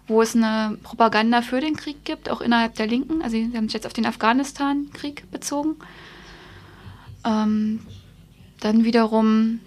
wo 0.06 0.22
es 0.22 0.34
eine 0.34 0.78
Propaganda 0.82 1.42
für 1.42 1.60
den 1.60 1.76
Krieg 1.76 2.04
gibt, 2.04 2.30
auch 2.30 2.40
innerhalb 2.40 2.74
der 2.74 2.86
Linken. 2.86 3.22
Also 3.22 3.36
sie 3.36 3.50
haben 3.54 3.68
sich 3.68 3.74
jetzt 3.74 3.86
auf 3.86 3.92
den 3.92 4.06
Afghanistan-Krieg 4.06 5.30
bezogen. 5.30 5.76
Ähm, 7.24 7.80
dann 8.60 8.84
wiederum, 8.84 9.60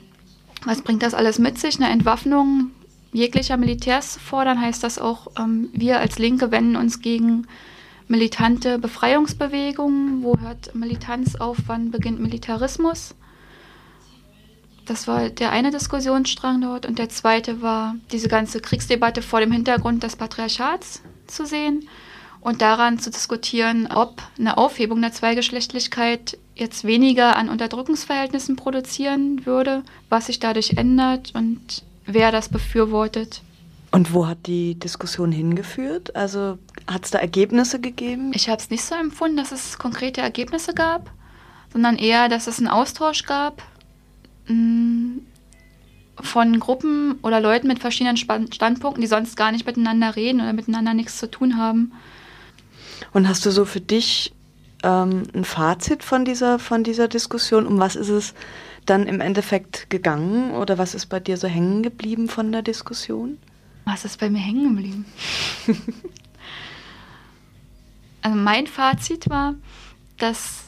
was 0.63 0.81
bringt 0.81 1.03
das 1.03 1.13
alles 1.13 1.39
mit 1.39 1.59
sich? 1.59 1.79
Eine 1.79 1.91
Entwaffnung 1.91 2.71
jeglicher 3.13 3.57
Militärs 3.57 4.13
zu 4.13 4.19
fordern, 4.19 4.61
heißt 4.61 4.83
das 4.83 4.99
auch, 4.99 5.27
ähm, 5.39 5.69
wir 5.73 5.99
als 5.99 6.19
Linke 6.19 6.51
wenden 6.51 6.75
uns 6.75 7.01
gegen 7.01 7.47
militante 8.07 8.79
Befreiungsbewegungen. 8.79 10.23
Wo 10.23 10.37
hört 10.39 10.73
Militanz 10.75 11.35
auf? 11.35 11.57
Wann 11.67 11.91
beginnt 11.91 12.19
Militarismus? 12.19 13.15
Das 14.85 15.07
war 15.07 15.29
der 15.29 15.51
eine 15.51 15.71
Diskussionsstrang 15.71 16.61
dort. 16.61 16.85
Und 16.85 16.97
der 16.97 17.09
zweite 17.09 17.61
war 17.61 17.95
diese 18.11 18.29
ganze 18.29 18.61
Kriegsdebatte 18.61 19.21
vor 19.21 19.41
dem 19.41 19.51
Hintergrund 19.51 20.03
des 20.03 20.15
Patriarchats 20.15 21.01
zu 21.27 21.45
sehen 21.45 21.87
und 22.39 22.61
daran 22.61 22.97
zu 22.97 23.09
diskutieren, 23.09 23.87
ob 23.93 24.21
eine 24.39 24.57
Aufhebung 24.57 25.01
der 25.01 25.11
Zweigeschlechtlichkeit 25.11 26.37
jetzt 26.55 26.85
weniger 26.85 27.35
an 27.35 27.49
Unterdrückungsverhältnissen 27.49 28.55
produzieren 28.55 29.45
würde, 29.45 29.83
was 30.09 30.27
sich 30.27 30.39
dadurch 30.39 30.77
ändert 30.77 31.35
und 31.35 31.83
wer 32.05 32.31
das 32.31 32.47
befürwortet. 32.47 33.41
Und 33.91 34.13
wo 34.13 34.27
hat 34.27 34.47
die 34.47 34.75
Diskussion 34.75 35.31
hingeführt? 35.31 36.15
Also 36.15 36.57
hat 36.87 37.05
es 37.05 37.11
da 37.11 37.19
Ergebnisse 37.19 37.79
gegeben? 37.79 38.31
Ich 38.33 38.49
habe 38.49 38.61
es 38.61 38.69
nicht 38.69 38.83
so 38.83 38.95
empfunden, 38.95 39.37
dass 39.37 39.51
es 39.51 39.77
konkrete 39.77 40.21
Ergebnisse 40.21 40.73
gab, 40.73 41.11
sondern 41.71 41.97
eher, 41.97 42.29
dass 42.29 42.47
es 42.47 42.59
einen 42.59 42.67
Austausch 42.67 43.23
gab 43.23 43.61
Mm, 44.47 45.19
von 46.19 46.59
Gruppen 46.59 47.19
oder 47.21 47.39
Leuten 47.39 47.67
mit 47.67 47.79
verschiedenen 47.79 48.17
Standpunkten, 48.17 49.01
die 49.01 49.07
sonst 49.07 49.37
gar 49.37 49.51
nicht 49.51 49.67
miteinander 49.67 50.15
reden 50.15 50.41
oder 50.41 50.53
miteinander 50.53 50.95
nichts 50.95 51.17
zu 51.17 51.29
tun 51.29 51.57
haben. 51.57 51.91
Und 53.13 53.27
hast 53.27 53.45
du 53.45 53.51
so 53.51 53.65
für 53.65 53.81
dich 53.81 54.33
ähm, 54.83 55.23
ein 55.35 55.43
Fazit 55.43 56.03
von 56.03 56.25
dieser, 56.25 56.57
von 56.57 56.83
dieser 56.83 57.07
Diskussion? 57.07 57.67
Um 57.67 57.77
was 57.77 57.95
ist 57.95 58.09
es 58.09 58.33
dann 58.87 59.05
im 59.05 59.21
Endeffekt 59.21 59.91
gegangen 59.91 60.51
oder 60.51 60.79
was 60.79 60.95
ist 60.95 61.05
bei 61.07 61.19
dir 61.19 61.37
so 61.37 61.47
hängen 61.47 61.83
geblieben 61.83 62.29
von 62.29 62.51
der 62.51 62.63
Diskussion? 62.63 63.37
Was 63.85 64.03
ist 64.03 64.19
bei 64.19 64.31
mir 64.31 64.39
hängen 64.39 64.75
geblieben? 64.75 65.05
also 68.27 68.37
mein 68.37 68.67
Fazit 68.67 69.29
war, 69.29 69.55
dass 70.17 70.65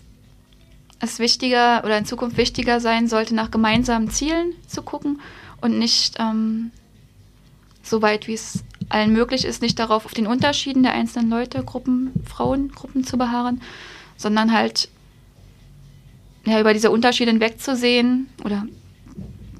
es 1.01 1.20
wichtiger 1.20 1.84
oder 1.84 1.97
in 1.97 2.05
Zukunft 2.05 2.38
wichtiger 2.38 2.80
sein 2.80 3.10
sollte, 3.10 3.36
nach 3.36 3.51
gemeinsamen 3.51 4.10
Zielen 4.10 4.53
zu 4.66 4.82
gucken 4.82 5.20
und 5.60 5.78
nicht 5.78 6.16
ähm, 6.20 6.72
so 7.84 8.01
weit 8.01 8.28
wie 8.28 8.34
es 8.34 8.64
allen 8.88 9.12
möglich 9.12 9.43
ist, 9.43 9.62
nicht 9.62 9.78
darauf 9.78 10.05
auf 10.05 10.14
den 10.14 10.26
Unterschieden 10.26 10.84
der 10.84 10.93
einzelnen 10.93 11.30
Leute, 11.30 11.62
Gruppen, 11.66 12.14
Frauengruppen 12.26 13.03
zu 13.03 13.18
beharren, 13.18 13.62
sondern 14.16 14.53
halt 14.53 14.88
ja, 16.45 16.62
über 16.62 16.74
diese 16.74 16.91
Unterschiede 16.91 17.32
hinwegzusehen 17.32 18.30
oder 18.45 18.66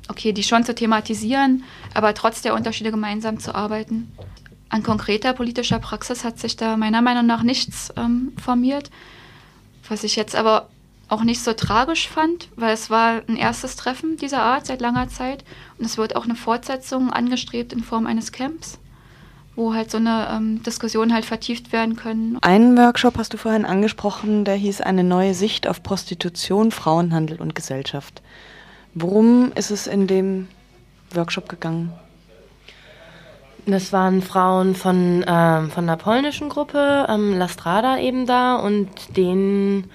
okay, 0.08 0.32
die 0.32 0.44
schon 0.44 0.64
zu 0.64 0.74
thematisieren, 0.74 1.66
aber 1.94 2.14
trotz 2.14 2.42
der 2.42 2.54
Unterschiede 2.54 2.92
gemeinsam 2.92 3.40
zu 3.40 3.54
arbeiten. 3.54 4.10
An 4.70 4.84
konkreter 4.84 5.34
politischer 5.34 5.80
Praxis 5.80 6.24
hat 6.24 6.40
sich 6.40 6.56
da 6.56 6.78
meiner 6.78 7.02
Meinung 7.02 7.26
nach 7.26 7.44
nichts 7.44 7.92
ähm, 7.98 8.34
formiert. 8.42 8.92
Was 9.88 10.04
ich 10.04 10.16
jetzt 10.16 10.36
aber 10.36 10.70
auch 11.10 11.24
nicht 11.24 11.42
so 11.44 11.54
tragisch 11.54 12.08
fand, 12.08 12.50
weil 12.56 12.74
es 12.74 12.92
war 12.92 13.22
ein 13.28 13.36
erstes 13.36 13.76
Treffen 13.76 14.18
dieser 14.18 14.44
Art 14.44 14.68
seit 14.68 14.80
langer 14.80 15.10
Zeit 15.10 15.44
und 15.80 15.86
es 15.86 15.98
wird 15.98 16.16
auch 16.16 16.26
eine 16.26 16.36
Fortsetzung 16.36 17.12
angestrebt 17.12 17.74
in 17.74 17.84
Form 17.84 18.06
eines 18.06 18.32
Camps, 18.32 18.78
wo 19.56 19.74
halt 19.74 19.90
so 19.90 19.98
eine 19.98 20.28
ähm, 20.32 20.62
Diskussion 20.62 21.12
halt 21.12 21.26
vertieft 21.26 21.72
werden 21.72 21.96
können. 21.96 22.38
Einen 22.42 22.78
Workshop 22.78 23.18
hast 23.18 23.34
du 23.34 23.38
vorhin 23.38 23.66
angesprochen, 23.66 24.46
der 24.46 24.56
hieß 24.56 24.82
eine 24.82 25.04
neue 25.04 25.34
Sicht 25.34 25.68
auf 25.68 25.82
Prostitution, 25.82 26.70
Frauenhandel 26.70 27.42
und 27.42 27.56
Gesellschaft. 27.56 28.22
Worum 28.94 29.52
ist 29.54 29.72
es 29.72 29.88
in 29.88 30.06
dem 30.06 30.48
Workshop 31.12 31.50
gegangen? 31.50 31.92
Das 33.72 33.94
waren 33.94 34.24
Frauen 34.24 34.74
von, 34.74 35.24
ähm, 35.28 35.70
von 35.70 35.84
einer 35.84 35.98
polnischen 35.98 36.50
Gruppe, 36.50 37.06
ähm, 37.08 37.38
La 37.38 37.48
Strada 37.48 38.00
eben 38.00 38.26
da 38.26 38.56
und 38.56 38.90
denen 39.16 39.92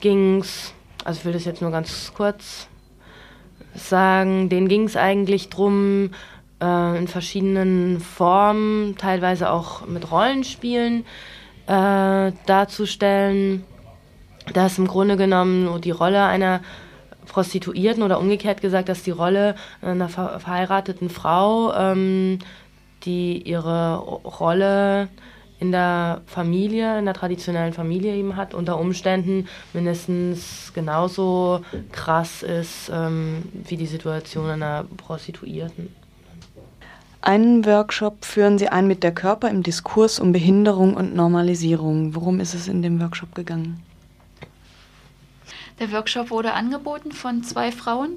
ging 0.00 0.40
es, 0.40 0.72
also 1.04 1.18
ich 1.18 1.24
will 1.26 1.32
das 1.34 1.44
jetzt 1.44 1.60
nur 1.60 1.70
ganz 1.70 2.12
kurz 2.14 2.68
sagen, 3.74 4.48
denen 4.48 4.68
ging 4.68 4.84
es 4.84 4.96
eigentlich 4.96 5.50
darum, 5.50 6.12
äh, 6.62 6.98
in 6.98 7.08
verschiedenen 7.08 8.00
Formen, 8.00 8.96
teilweise 8.96 9.50
auch 9.50 9.86
mit 9.86 10.10
Rollenspielen, 10.10 11.04
äh, 11.66 12.32
darzustellen, 12.46 13.64
dass 14.54 14.78
im 14.78 14.86
Grunde 14.86 15.18
genommen 15.18 15.80
die 15.82 15.90
Rolle 15.90 16.24
einer 16.24 16.62
Prostituierten 17.26 18.02
oder 18.02 18.18
umgekehrt 18.18 18.62
gesagt, 18.62 18.88
dass 18.88 19.02
die 19.02 19.10
Rolle 19.10 19.56
einer 19.82 20.08
ver 20.08 20.40
verheirateten 20.40 21.10
Frau, 21.10 21.72
ähm, 21.74 22.38
die 23.04 23.42
ihre 23.42 23.98
Rolle 23.98 25.08
in 25.60 25.72
der 25.72 26.22
Familie, 26.26 26.98
in 26.98 27.04
der 27.04 27.14
traditionellen 27.14 27.74
Familie 27.74 28.14
eben 28.14 28.36
hat, 28.36 28.54
unter 28.54 28.78
Umständen 28.78 29.46
mindestens 29.74 30.72
genauso 30.74 31.60
krass 31.92 32.42
ist 32.42 32.90
ähm, 32.92 33.42
wie 33.52 33.76
die 33.76 33.86
Situation 33.86 34.48
einer 34.48 34.84
Prostituierten. 34.96 35.94
Einen 37.20 37.66
Workshop 37.66 38.24
führen 38.24 38.56
Sie 38.56 38.70
ein 38.70 38.86
mit 38.86 39.02
der 39.02 39.12
Körper 39.12 39.50
im 39.50 39.62
Diskurs 39.62 40.18
um 40.18 40.32
Behinderung 40.32 40.94
und 40.94 41.14
Normalisierung. 41.14 42.14
Worum 42.14 42.40
ist 42.40 42.54
es 42.54 42.66
in 42.66 42.80
dem 42.80 42.98
Workshop 42.98 43.34
gegangen? 43.34 43.82
Der 45.78 45.92
Workshop 45.92 46.30
wurde 46.30 46.54
angeboten 46.54 47.12
von 47.12 47.42
zwei 47.42 47.72
Frauen. 47.72 48.12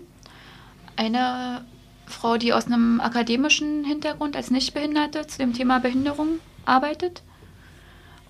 Eine 0.96 1.66
Frau, 2.06 2.38
die 2.38 2.54
aus 2.54 2.66
einem 2.66 3.00
akademischen 3.00 3.84
Hintergrund 3.84 4.36
als 4.36 4.52
Nichtbehinderte 4.52 5.28
zu 5.28 5.38
dem 5.38 5.54
Thema 5.54 5.80
Behinderung 5.80 6.40
arbeitet 6.66 7.24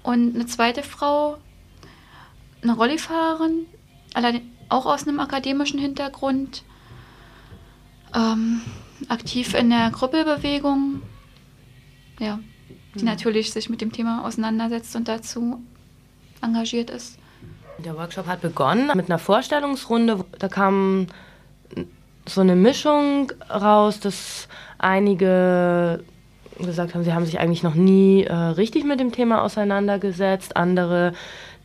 und 0.03 0.35
eine 0.35 0.45
zweite 0.45 0.83
Frau, 0.83 1.37
eine 2.61 2.73
Rollifahrerin, 2.73 3.65
allein 4.13 4.41
auch 4.69 4.85
aus 4.85 5.07
einem 5.07 5.19
akademischen 5.19 5.79
Hintergrund, 5.79 6.63
ähm, 8.15 8.61
aktiv 9.09 9.53
in 9.53 9.69
der 9.69 9.91
Krüppelbewegung, 9.91 11.01
ja, 12.19 12.39
die 12.95 12.99
mhm. 12.99 13.05
natürlich 13.05 13.51
sich 13.51 13.69
mit 13.69 13.81
dem 13.81 13.91
Thema 13.91 14.25
auseinandersetzt 14.25 14.95
und 14.95 15.07
dazu 15.07 15.61
engagiert 16.41 16.89
ist. 16.89 17.17
Der 17.79 17.97
Workshop 17.97 18.27
hat 18.27 18.41
begonnen 18.41 18.91
mit 18.95 19.09
einer 19.09 19.19
Vorstellungsrunde. 19.19 20.23
Da 20.37 20.47
kam 20.47 21.07
so 22.25 22.41
eine 22.41 22.55
Mischung 22.55 23.31
raus, 23.49 23.99
dass 23.99 24.47
einige 24.77 26.03
gesagt 26.59 26.93
haben, 26.93 27.03
sie 27.03 27.13
haben 27.13 27.25
sich 27.25 27.39
eigentlich 27.39 27.63
noch 27.63 27.75
nie 27.75 28.23
äh, 28.23 28.33
richtig 28.33 28.83
mit 28.85 28.99
dem 28.99 29.11
Thema 29.11 29.43
auseinandergesetzt. 29.43 30.55
Andere, 30.55 31.13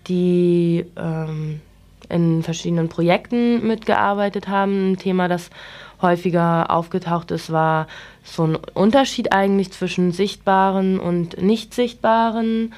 die 0.06 0.86
ähm, 0.96 1.61
in 2.09 2.42
verschiedenen 2.42 2.88
Projekten 2.88 3.66
mitgearbeitet 3.66 4.48
haben. 4.48 4.92
Ein 4.92 4.96
Thema, 4.96 5.28
das 5.28 5.50
häufiger 6.00 6.70
aufgetaucht 6.70 7.30
ist, 7.30 7.52
war 7.52 7.86
so 8.24 8.44
ein 8.44 8.56
Unterschied 8.74 9.32
eigentlich 9.32 9.72
zwischen 9.72 10.12
sichtbaren 10.12 10.98
und 11.00 11.40
nicht 11.42 11.74
sichtbaren 11.74 12.72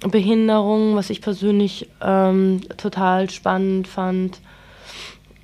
Behinderungen, 0.00 0.96
was 0.96 1.10
ich 1.10 1.22
persönlich 1.22 1.88
ähm, 2.02 2.60
total 2.76 3.30
spannend 3.30 3.88
fand. 3.88 4.40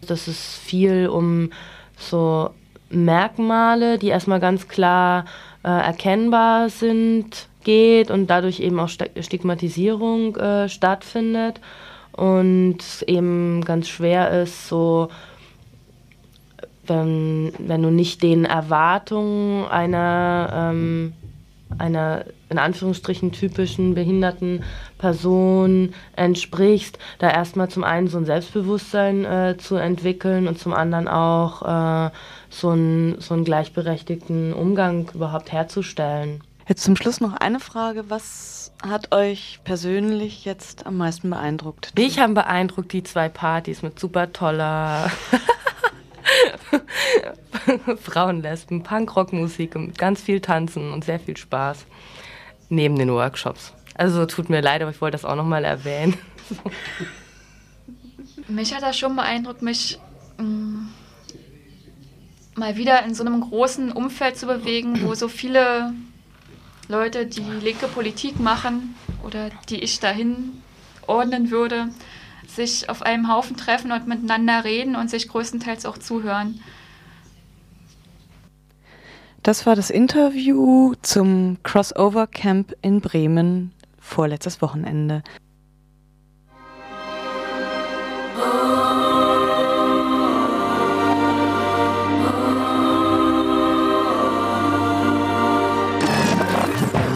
Dass 0.07 0.27
es 0.27 0.57
viel 0.59 1.09
um 1.09 1.51
so 1.97 2.51
Merkmale, 2.91 3.99
die 3.99 4.09
erstmal 4.09 4.41
ganz 4.41 4.69
klar 4.69 5.25
äh, 5.63 5.69
erkennbar 5.69 6.69
sind, 6.69 7.49
geht 7.63 8.11
und 8.11 8.29
dadurch 8.29 8.61
eben 8.61 8.81
auch 8.81 8.89
Stigmatisierung 8.89 10.37
äh, 10.37 10.69
stattfindet 10.69 11.61
und 12.13 12.79
eben 13.07 13.63
ganz 13.65 13.89
schwer 13.89 14.43
ist, 14.43 14.69
so 14.69 15.09
wenn, 16.87 17.53
wenn 17.59 17.83
du 17.83 17.91
nicht 17.91 18.23
den 18.23 18.45
Erwartungen 18.45 19.65
einer, 19.67 20.71
ähm, 20.73 21.13
einer 21.79 22.25
in 22.49 22.59
Anführungsstrichen 22.59 23.33
typischen 23.33 23.95
behinderten 23.95 24.65
Person 24.99 25.95
entsprichst, 26.17 26.99
da 27.19 27.31
erstmal 27.31 27.69
zum 27.69 27.85
einen 27.85 28.09
so 28.09 28.19
ein 28.19 28.25
Selbstbewusstsein 28.25 29.25
äh, 29.25 29.57
zu 29.59 29.77
entwickeln 29.77 30.49
und 30.49 30.59
zum 30.59 30.73
anderen 30.73 31.09
auch 31.09 31.63
äh, 31.63 32.11
so, 32.49 32.71
ein, 32.71 33.17
so 33.21 33.35
einen 33.35 33.45
gleichberechtigten 33.45 34.53
Umgang 34.53 35.11
überhaupt 35.15 35.53
herzustellen. 35.53 36.43
Jetzt 36.69 36.85
zum 36.85 36.95
Schluss 36.95 37.21
noch 37.21 37.35
eine 37.35 37.59
Frage. 37.59 38.11
Was 38.11 38.71
hat 38.87 39.13
euch 39.13 39.59
persönlich 39.65 40.45
jetzt 40.45 40.87
am 40.87 40.99
meisten 40.99 41.29
beeindruckt? 41.31 41.93
Mich 41.97 42.21
haben 42.21 42.35
beeindruckt 42.35 42.93
die 42.93 43.03
zwei 43.03 43.29
Partys 43.29 43.83
mit 43.83 43.99
super 43.99 44.33
toller 44.33 45.11
Frauenlesben, 48.03 48.83
Punkrockmusik 48.83 49.77
und 49.77 49.99
ganz 49.99 50.21
viel 50.21 50.41
Tanzen 50.41 50.93
und 50.93 51.05
sehr 51.05 51.21
viel 51.21 51.37
Spaß 51.37 51.87
neben 52.69 52.97
den 52.97 53.11
Workshops. 53.11 53.73
Also 53.95 54.27
tut 54.27 54.49
mir 54.49 54.61
leid, 54.61 54.83
aber 54.83 54.91
ich 54.91 55.01
wollte 55.01 55.17
das 55.17 55.25
auch 55.25 55.37
nochmal 55.37 55.65
erwähnen. 55.65 56.17
mich 58.49 58.75
hat 58.75 58.83
das 58.83 58.99
schon 58.99 59.17
beeindruckt, 59.17 59.63
mich 59.63 59.99
mm, 60.39 60.87
mal 62.57 62.77
wieder 62.77 63.05
in 63.05 63.15
so 63.15 63.25
einem 63.25 63.41
großen 63.41 63.93
Umfeld 63.93 64.37
zu 64.37 64.47
bewegen, 64.47 65.03
wo 65.03 65.15
so 65.15 65.29
viele 65.29 65.93
Leute, 66.89 67.27
die 67.27 67.43
linke 67.43 67.87
Politik 67.87 68.41
machen 68.41 68.97
oder 69.23 69.51
die 69.69 69.81
ich 69.81 70.01
dahin 70.01 70.63
ordnen 71.07 71.51
würde, 71.51 71.89
sich 72.55 72.89
auf 72.89 73.03
einem 73.03 73.33
Haufen 73.33 73.57
treffen 73.57 73.93
und 73.93 74.07
miteinander 74.07 74.65
reden 74.65 74.97
und 74.97 75.11
sich 75.11 75.29
größtenteils 75.29 75.87
auch 75.87 75.99
zuhören. 75.99 76.61
Das 79.43 79.65
war 79.65 79.75
das 79.75 79.89
Interview 79.89 80.95
zum 81.01 81.57
Crossover 81.63 82.27
Camp 82.27 82.75
in 82.83 83.01
Bremen 83.01 83.73
vorletztes 83.99 84.61
Wochenende. 84.61 85.23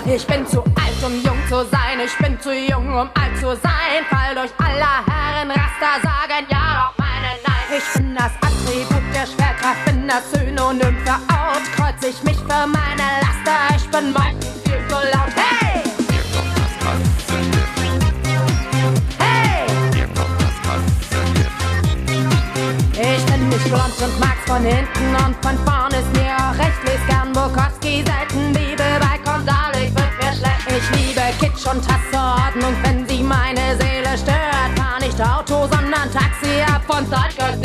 Ich 0.06 0.26
bin 0.26 0.46
zu 0.46 0.62
Ich 2.04 2.16
bin 2.18 2.38
zu 2.38 2.52
jung, 2.52 2.86
um 2.88 3.10
alt 3.14 3.38
zu 3.40 3.56
sein. 3.56 4.04
Fall 4.10 4.34
durch 4.34 4.52
aller 4.58 5.06
Herren 5.06 5.50
Raster, 5.50 6.02
sagen 6.02 6.46
ja, 6.50 6.92
doch 6.92 6.98
meine 6.98 7.38
Nein. 7.46 7.78
Ich 7.78 7.92
bin 7.94 8.14
das 8.14 8.32
Attribut 8.42 9.02
der 9.14 9.26
Schwerkraft, 9.26 9.82
bin 9.86 10.06
das 10.06 10.30
Synonym 10.30 10.98
für 11.02 11.18
out. 11.32 11.62
Kreuz 11.74 12.02
ich 12.06 12.22
mich 12.22 12.36
für 12.36 12.66
meine 12.66 13.22
Laster. 13.22 13.74
Ich 13.76 13.88
bin 13.88 14.12
morgen 14.12 14.38
viel 14.64 14.86
zu 14.86 14.96
laut. 14.96 15.32
Hey! 15.34 15.82
Hey! 19.18 19.66
Ich 23.16 23.24
bin 23.26 23.48
nicht 23.48 23.64
blond 23.64 24.02
und 24.02 24.20
mag's 24.20 24.44
von 24.46 24.62
hinten 24.62 25.16
und 25.24 25.34
von 25.42 25.56
vorn 25.64 25.90
ist 25.92 26.12
mir 26.12 26.33
und 31.74 31.82
hasse 31.88 32.16
Ordnung, 32.16 32.74
wenn 32.84 33.06
sie 33.08 33.22
meine 33.22 33.76
Seele 33.80 34.16
stört. 34.16 34.78
Fahr 34.78 35.00
nicht 35.00 35.20
Auto, 35.20 35.66
sondern 35.66 36.10
Taxi 36.12 36.60
ab 36.66 36.82
von 36.86 37.08
Zeitgeist 37.08 37.64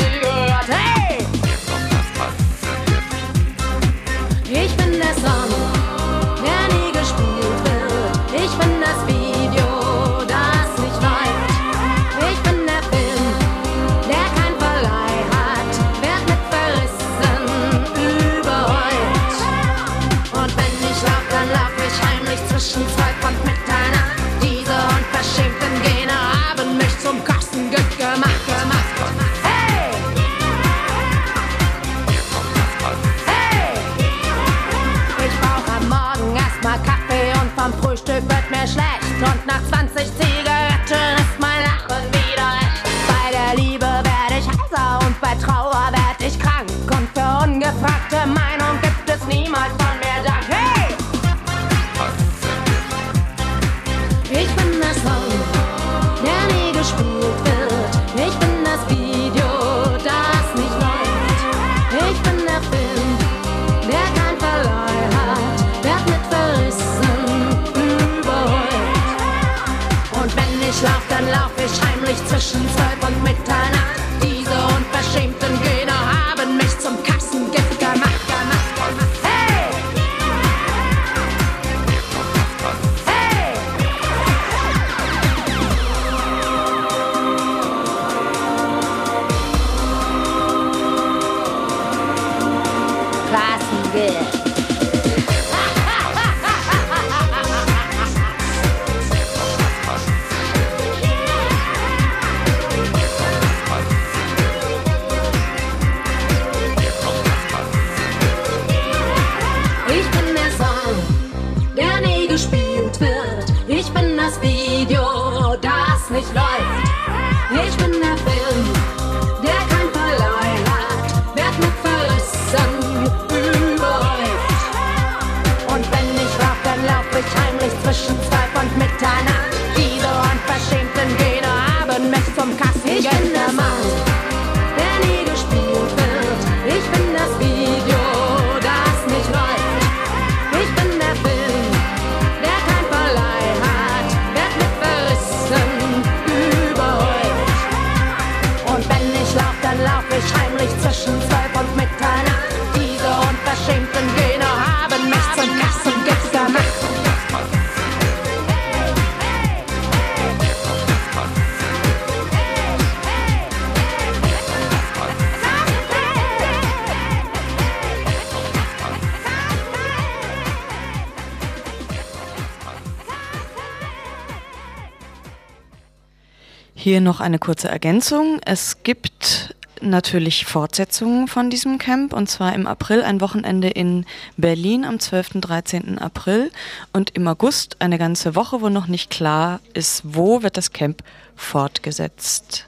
Hier 176.90 177.00
noch 177.00 177.20
eine 177.20 177.38
kurze 177.38 177.68
Ergänzung. 177.68 178.40
Es 178.44 178.82
gibt 178.82 179.54
natürlich 179.80 180.44
Fortsetzungen 180.44 181.28
von 181.28 181.48
diesem 181.48 181.78
Camp 181.78 182.12
und 182.12 182.28
zwar 182.28 182.52
im 182.52 182.66
April 182.66 183.02
ein 183.04 183.20
Wochenende 183.20 183.68
in 183.68 184.06
Berlin 184.36 184.84
am 184.84 184.98
12. 184.98 185.36
und 185.36 185.42
13. 185.42 186.00
April 186.00 186.50
und 186.92 187.10
im 187.10 187.28
August 187.28 187.76
eine 187.78 187.96
ganze 187.96 188.34
Woche, 188.34 188.60
wo 188.60 188.70
noch 188.70 188.88
nicht 188.88 189.08
klar 189.08 189.60
ist, 189.72 190.02
wo 190.02 190.42
wird 190.42 190.56
das 190.56 190.72
Camp 190.72 191.04
fortgesetzt. 191.36 192.66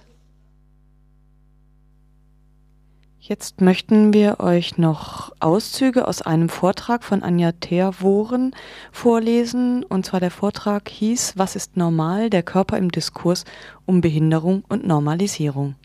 Jetzt 3.33 3.63
möchten 3.63 4.13
wir 4.13 4.41
euch 4.41 4.77
noch 4.77 5.33
Auszüge 5.41 6.07
aus 6.07 6.21
einem 6.21 6.51
Vortrag 6.51 7.03
von 7.03 7.23
Anja 7.23 7.53
Theerwohren 7.53 8.55
vorlesen. 8.93 9.85
Und 9.85 10.05
zwar 10.05 10.21
der 10.21 10.31
Vortrag 10.31 10.91
hieß 10.91 11.33
Was 11.37 11.57
ist 11.57 11.79
normal? 11.79 12.29
Der 12.29 12.43
Körper 12.43 12.77
im 12.77 12.91
Diskurs 12.91 13.47
um 13.87 14.03
Behinderung 14.03 14.65
und 14.69 14.87
Normalisierung. 14.87 15.77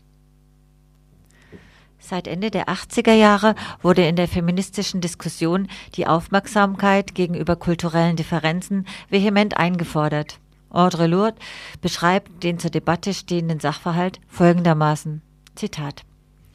Seit 1.98 2.28
Ende 2.28 2.50
der 2.50 2.68
80er 2.68 3.14
Jahre 3.14 3.54
wurde 3.80 4.06
in 4.06 4.16
der 4.16 4.28
feministischen 4.28 5.00
Diskussion 5.00 5.68
die 5.94 6.06
Aufmerksamkeit 6.06 7.14
gegenüber 7.14 7.56
kulturellen 7.56 8.16
Differenzen 8.16 8.86
vehement 9.08 9.56
eingefordert. 9.56 10.38
Audre 10.68 11.06
Lourdes 11.06 11.40
beschreibt 11.80 12.44
den 12.44 12.58
zur 12.58 12.70
Debatte 12.70 13.14
stehenden 13.14 13.58
Sachverhalt 13.58 14.20
folgendermaßen. 14.28 15.22
Zitat. 15.54 16.04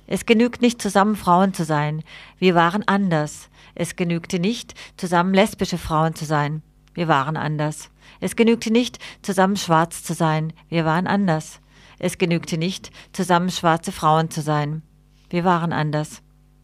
Es 0.07 0.25
genügt 0.25 0.61
nicht, 0.61 0.81
zusammen 0.81 1.15
Frauen 1.15 1.53
zu 1.53 1.63
sein. 1.63 2.03
Wir 2.37 2.55
waren 2.55 2.87
anders. 2.87 3.49
Es 3.75 3.95
genügte 3.95 4.39
nicht, 4.39 4.73
zusammen 4.97 5.33
lesbische 5.33 5.77
Frauen 5.77 6.15
zu 6.15 6.25
sein. 6.25 6.61
Wir 6.93 7.07
waren 7.07 7.37
anders. 7.37 7.89
Es 8.19 8.35
genügte 8.35 8.71
nicht, 8.71 8.99
zusammen 9.21 9.57
schwarz 9.57 10.03
zu 10.03 10.13
sein. 10.13 10.53
Wir 10.69 10.85
waren 10.85 11.07
anders. 11.07 11.59
Es 11.99 12.17
genügte 12.17 12.57
nicht, 12.57 12.91
zusammen 13.13 13.49
schwarze 13.49 13.91
Frauen 13.91 14.29
zu 14.29 14.41
sein. 14.41 14.83
Wir 15.29 15.43
waren 15.43 15.73
anders. 15.73 16.21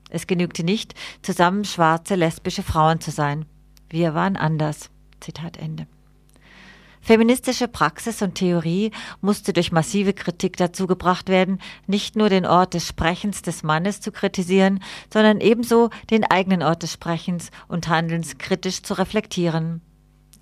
Es 0.09 0.27
genügte 0.27 0.63
nicht, 0.63 0.93
zusammen 1.21 1.65
schwarze 1.65 2.15
lesbische 2.15 2.63
Frauen 2.63 2.99
zu 2.99 3.11
sein. 3.11 3.45
Wir 3.89 4.13
waren 4.13 4.35
anders. 4.35 4.89
Zitat 5.19 5.57
Ende. 5.57 5.87
Feministische 7.09 7.67
Praxis 7.67 8.21
und 8.21 8.35
Theorie 8.35 8.91
musste 9.19 9.51
durch 9.51 9.71
massive 9.71 10.13
Kritik 10.13 10.57
dazu 10.57 10.85
gebracht 10.85 11.27
werden, 11.27 11.57
nicht 11.87 12.15
nur 12.15 12.29
den 12.29 12.45
Ort 12.45 12.75
des 12.75 12.87
Sprechens 12.87 13.41
des 13.41 13.63
Mannes 13.63 13.99
zu 13.99 14.11
kritisieren, 14.11 14.79
sondern 15.11 15.41
ebenso 15.41 15.89
den 16.11 16.23
eigenen 16.23 16.61
Ort 16.61 16.83
des 16.83 16.93
Sprechens 16.93 17.49
und 17.67 17.87
Handelns 17.87 18.37
kritisch 18.37 18.83
zu 18.83 18.93
reflektieren. 18.93 19.81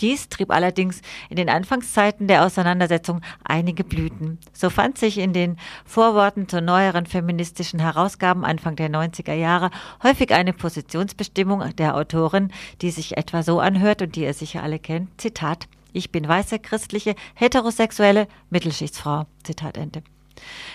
Dies 0.02 0.28
trieb 0.28 0.52
allerdings 0.52 1.02
in 1.30 1.38
den 1.38 1.50
Anfangszeiten 1.50 2.28
der 2.28 2.46
Auseinandersetzung 2.46 3.22
einige 3.46 3.86
Blüten. 3.86 4.38
So 4.52 4.70
fand 4.70 4.98
sich 4.98 5.20
in 5.20 5.32
den 5.32 5.56
Vorworten 5.86 6.50
zu 6.50 6.62
neueren 6.62 7.06
feministischen 7.06 7.80
Herausgaben 7.80 8.44
Anfang 8.44 8.76
der 8.76 8.90
90er 8.90 9.34
Jahre 9.34 9.72
häufig 10.04 10.34
eine 10.34 10.52
Positionsbestimmung 10.52 11.64
der 11.78 11.96
Autorin, 11.96 12.52
die 12.82 12.92
sich 12.92 13.16
etwa 13.16 13.42
so 13.42 13.62
anhört 13.62 14.02
und 14.02 14.18
die 14.18 14.24
ihr 14.24 14.34
sicher 14.34 14.64
alle 14.64 14.80
kennt. 14.80 15.22
Zitat 15.22 15.70
ich 15.98 16.12
bin 16.12 16.28
weiße, 16.28 16.60
christliche, 16.60 17.16
heterosexuelle 17.34 18.28
Mittelschichtsfrau. 18.50 19.26
Zitat 19.44 19.78
Ende. 19.78 20.04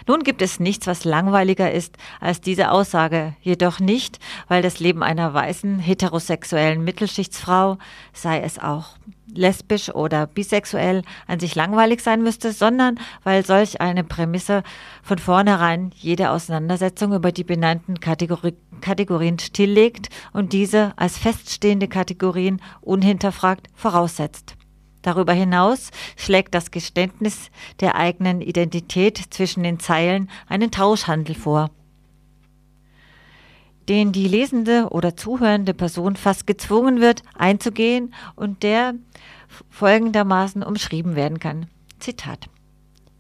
Nun 0.08 0.24
gibt 0.24 0.42
es 0.42 0.58
nichts, 0.58 0.86
was 0.86 1.04
langweiliger 1.04 1.70
ist 1.70 1.96
als 2.20 2.40
diese 2.40 2.70
Aussage, 2.70 3.36
jedoch 3.42 3.78
nicht, 3.78 4.18
weil 4.48 4.60
das 4.60 4.80
Leben 4.80 5.02
einer 5.02 5.32
weißen, 5.34 5.78
heterosexuellen 5.78 6.82
Mittelschichtsfrau, 6.82 7.78
sei 8.12 8.40
es 8.40 8.58
auch 8.58 8.96
lesbisch 9.34 9.90
oder 9.94 10.26
bisexuell, 10.26 11.02
an 11.26 11.40
sich 11.40 11.54
langweilig 11.54 12.02
sein 12.02 12.22
müsste, 12.22 12.52
sondern 12.52 12.98
weil 13.24 13.46
solch 13.46 13.80
eine 13.80 14.04
Prämisse 14.04 14.62
von 15.02 15.18
vornherein 15.18 15.92
jede 15.94 16.30
Auseinandersetzung 16.30 17.14
über 17.14 17.32
die 17.32 17.44
benannten 17.44 18.00
Kategori 18.00 18.54
Kategorien 18.80 19.38
stilllegt 19.38 20.08
und 20.32 20.52
diese 20.52 20.92
als 20.96 21.16
feststehende 21.16 21.86
Kategorien 21.86 22.60
unhinterfragt 22.80 23.68
voraussetzt. 23.74 24.56
Darüber 25.02 25.32
hinaus 25.32 25.90
schlägt 26.16 26.54
das 26.54 26.70
Geständnis 26.70 27.50
der 27.80 27.96
eigenen 27.96 28.40
Identität 28.40 29.20
zwischen 29.30 29.64
den 29.64 29.80
Zeilen 29.80 30.30
einen 30.48 30.70
Tauschhandel 30.70 31.34
vor, 31.34 31.70
den 33.88 34.12
die 34.12 34.28
lesende 34.28 34.88
oder 34.90 35.16
zuhörende 35.16 35.74
Person 35.74 36.14
fast 36.14 36.46
gezwungen 36.46 37.00
wird, 37.00 37.22
einzugehen 37.36 38.14
und 38.36 38.62
der 38.62 38.94
folgendermaßen 39.70 40.62
umschrieben 40.62 41.16
werden 41.16 41.40
kann. 41.40 41.66
Zitat. 41.98 42.48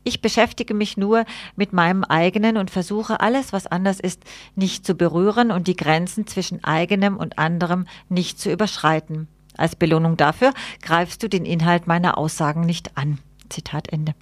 Ich 0.04 0.20
beschäftige 0.20 0.74
mich 0.74 0.96
nur 0.96 1.24
mit 1.54 1.72
meinem 1.72 2.02
eigenen 2.02 2.56
und 2.56 2.70
versuche 2.70 3.20
alles, 3.20 3.52
was 3.52 3.68
anders 3.68 4.00
ist, 4.00 4.24
nicht 4.56 4.84
zu 4.84 4.94
berühren 4.94 5.52
und 5.52 5.68
die 5.68 5.76
Grenzen 5.76 6.26
zwischen 6.26 6.64
eigenem 6.64 7.16
und 7.16 7.38
anderem 7.38 7.86
nicht 8.08 8.40
zu 8.40 8.50
überschreiten. 8.50 9.28
Als 9.56 9.76
Belohnung 9.76 10.16
dafür 10.16 10.52
greifst 10.80 11.22
du 11.22 11.28
den 11.28 11.44
Inhalt 11.44 11.86
meiner 11.86 12.18
Aussagen 12.18 12.62
nicht 12.62 12.96
an. 12.96 13.18
Zitat 13.48 13.92
Ende. 13.92 14.14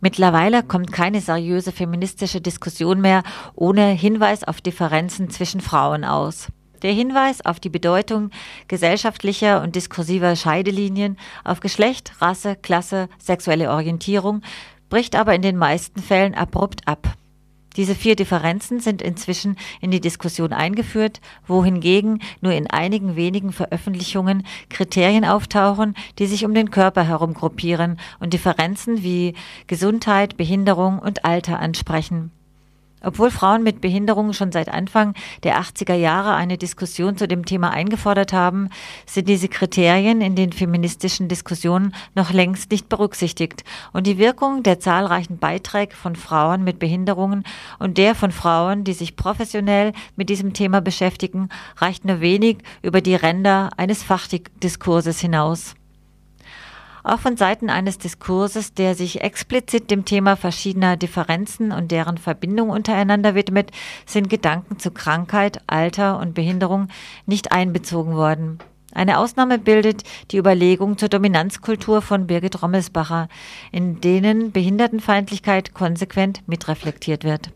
Mittlerweile 0.00 0.64
kommt 0.64 0.90
keine 0.90 1.20
seriöse 1.20 1.70
feministische 1.70 2.40
Diskussion 2.40 3.00
mehr 3.00 3.22
ohne 3.54 3.86
Hinweis 3.90 4.42
auf 4.42 4.60
Differenzen 4.60 5.30
zwischen 5.30 5.60
Frauen 5.60 6.04
aus. 6.04 6.48
Der 6.82 6.92
Hinweis 6.92 7.46
auf 7.46 7.60
die 7.60 7.68
Bedeutung 7.68 8.30
gesellschaftlicher 8.66 9.62
und 9.62 9.76
diskursiver 9.76 10.34
Scheidelinien 10.34 11.16
auf 11.44 11.60
Geschlecht, 11.60 12.20
Rasse, 12.20 12.56
Klasse, 12.56 13.08
sexuelle 13.18 13.70
Orientierung 13.70 14.42
bricht 14.90 15.14
aber 15.14 15.34
in 15.36 15.42
den 15.42 15.56
meisten 15.56 16.02
Fällen 16.02 16.34
abrupt 16.34 16.88
ab. 16.88 17.14
Diese 17.76 17.94
vier 17.94 18.16
Differenzen 18.16 18.80
sind 18.80 19.00
inzwischen 19.00 19.56
in 19.80 19.90
die 19.90 20.00
Diskussion 20.00 20.52
eingeführt, 20.52 21.20
wohingegen 21.46 22.20
nur 22.40 22.52
in 22.52 22.66
einigen 22.66 23.16
wenigen 23.16 23.52
Veröffentlichungen 23.52 24.46
Kriterien 24.68 25.24
auftauchen, 25.24 25.94
die 26.18 26.26
sich 26.26 26.44
um 26.44 26.54
den 26.54 26.70
Körper 26.70 27.04
herum 27.04 27.34
gruppieren 27.34 27.98
und 28.20 28.32
Differenzen 28.32 29.02
wie 29.02 29.34
Gesundheit, 29.66 30.36
Behinderung 30.36 30.98
und 30.98 31.24
Alter 31.24 31.60
ansprechen. 31.60 32.30
Obwohl 33.02 33.30
Frauen 33.30 33.62
mit 33.62 33.80
Behinderungen 33.80 34.34
schon 34.34 34.52
seit 34.52 34.68
Anfang 34.68 35.14
der 35.42 35.60
80er 35.60 35.94
Jahre 35.94 36.34
eine 36.34 36.58
Diskussion 36.58 37.16
zu 37.16 37.26
dem 37.26 37.44
Thema 37.44 37.70
eingefordert 37.70 38.32
haben, 38.32 38.68
sind 39.06 39.28
diese 39.28 39.48
Kriterien 39.48 40.20
in 40.20 40.36
den 40.36 40.52
feministischen 40.52 41.28
Diskussionen 41.28 41.94
noch 42.14 42.32
längst 42.32 42.70
nicht 42.70 42.88
berücksichtigt 42.88 43.64
und 43.92 44.06
die 44.06 44.18
Wirkung 44.18 44.62
der 44.62 44.80
zahlreichen 44.80 45.38
Beiträge 45.38 45.94
von 45.94 46.16
Frauen 46.16 46.64
mit 46.64 46.78
Behinderungen 46.78 47.44
und 47.78 47.98
der 47.98 48.14
von 48.14 48.32
Frauen, 48.32 48.84
die 48.84 48.92
sich 48.92 49.16
professionell 49.16 49.92
mit 50.16 50.28
diesem 50.28 50.52
Thema 50.52 50.80
beschäftigen, 50.80 51.48
reicht 51.76 52.04
nur 52.04 52.20
wenig 52.20 52.58
über 52.82 53.00
die 53.00 53.14
Ränder 53.14 53.70
eines 53.76 54.02
Fachdiskurses 54.02 55.20
hinaus. 55.20 55.74
Auch 57.04 57.18
von 57.18 57.36
Seiten 57.36 57.68
eines 57.68 57.98
Diskurses, 57.98 58.74
der 58.74 58.94
sich 58.94 59.22
explizit 59.22 59.90
dem 59.90 60.04
Thema 60.04 60.36
verschiedener 60.36 60.96
Differenzen 60.96 61.72
und 61.72 61.90
deren 61.90 62.16
Verbindung 62.16 62.70
untereinander 62.70 63.34
widmet, 63.34 63.70
sind 64.06 64.30
Gedanken 64.30 64.78
zu 64.78 64.92
Krankheit, 64.92 65.62
Alter 65.66 66.18
und 66.20 66.34
Behinderung 66.34 66.88
nicht 67.26 67.50
einbezogen 67.50 68.14
worden. 68.14 68.58
Eine 68.94 69.18
Ausnahme 69.18 69.58
bildet 69.58 70.02
die 70.30 70.36
Überlegung 70.36 70.98
zur 70.98 71.08
Dominanzkultur 71.08 72.02
von 72.02 72.26
Birgit 72.26 72.62
Rommelsbacher, 72.62 73.28
in 73.72 74.00
denen 74.00 74.52
Behindertenfeindlichkeit 74.52 75.72
konsequent 75.72 76.46
mitreflektiert 76.46 77.24
wird. 77.24 77.50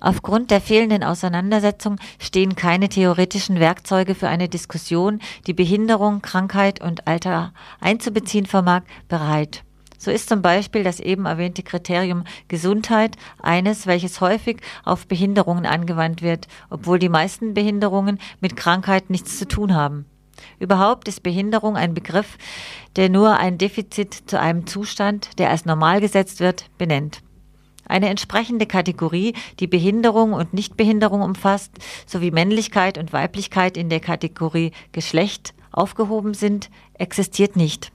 Aufgrund 0.00 0.50
der 0.50 0.62
fehlenden 0.62 1.04
Auseinandersetzung 1.04 1.96
stehen 2.18 2.56
keine 2.56 2.88
theoretischen 2.88 3.60
Werkzeuge 3.60 4.14
für 4.14 4.28
eine 4.28 4.48
Diskussion, 4.48 5.20
die 5.46 5.52
Behinderung, 5.52 6.22
Krankheit 6.22 6.80
und 6.82 7.06
Alter 7.06 7.52
einzubeziehen 7.80 8.46
vermag, 8.46 8.82
bereit. 9.08 9.62
So 9.98 10.10
ist 10.10 10.30
zum 10.30 10.40
Beispiel 10.40 10.82
das 10.82 10.98
eben 10.98 11.26
erwähnte 11.26 11.62
Kriterium 11.62 12.24
Gesundheit 12.48 13.16
eines, 13.42 13.86
welches 13.86 14.22
häufig 14.22 14.62
auf 14.82 15.06
Behinderungen 15.06 15.66
angewandt 15.66 16.22
wird, 16.22 16.48
obwohl 16.70 16.98
die 16.98 17.10
meisten 17.10 17.52
Behinderungen 17.52 18.18
mit 18.40 18.56
Krankheit 18.56 19.10
nichts 19.10 19.38
zu 19.38 19.46
tun 19.46 19.74
haben. 19.74 20.06
Überhaupt 20.58 21.06
ist 21.06 21.22
Behinderung 21.22 21.76
ein 21.76 21.92
Begriff, 21.92 22.38
der 22.96 23.10
nur 23.10 23.36
ein 23.36 23.58
Defizit 23.58 24.22
zu 24.26 24.40
einem 24.40 24.66
Zustand, 24.66 25.38
der 25.38 25.50
als 25.50 25.66
normal 25.66 26.00
gesetzt 26.00 26.40
wird, 26.40 26.64
benennt. 26.78 27.20
Eine 27.90 28.08
entsprechende 28.08 28.66
Kategorie, 28.66 29.34
die 29.58 29.66
Behinderung 29.66 30.32
und 30.32 30.54
Nichtbehinderung 30.54 31.22
umfasst, 31.22 31.72
sowie 32.06 32.30
Männlichkeit 32.30 32.98
und 32.98 33.12
Weiblichkeit 33.12 33.76
in 33.76 33.88
der 33.88 33.98
Kategorie 33.98 34.70
Geschlecht 34.92 35.54
aufgehoben 35.72 36.34
sind, 36.34 36.70
existiert 36.94 37.56
nicht. 37.56 37.90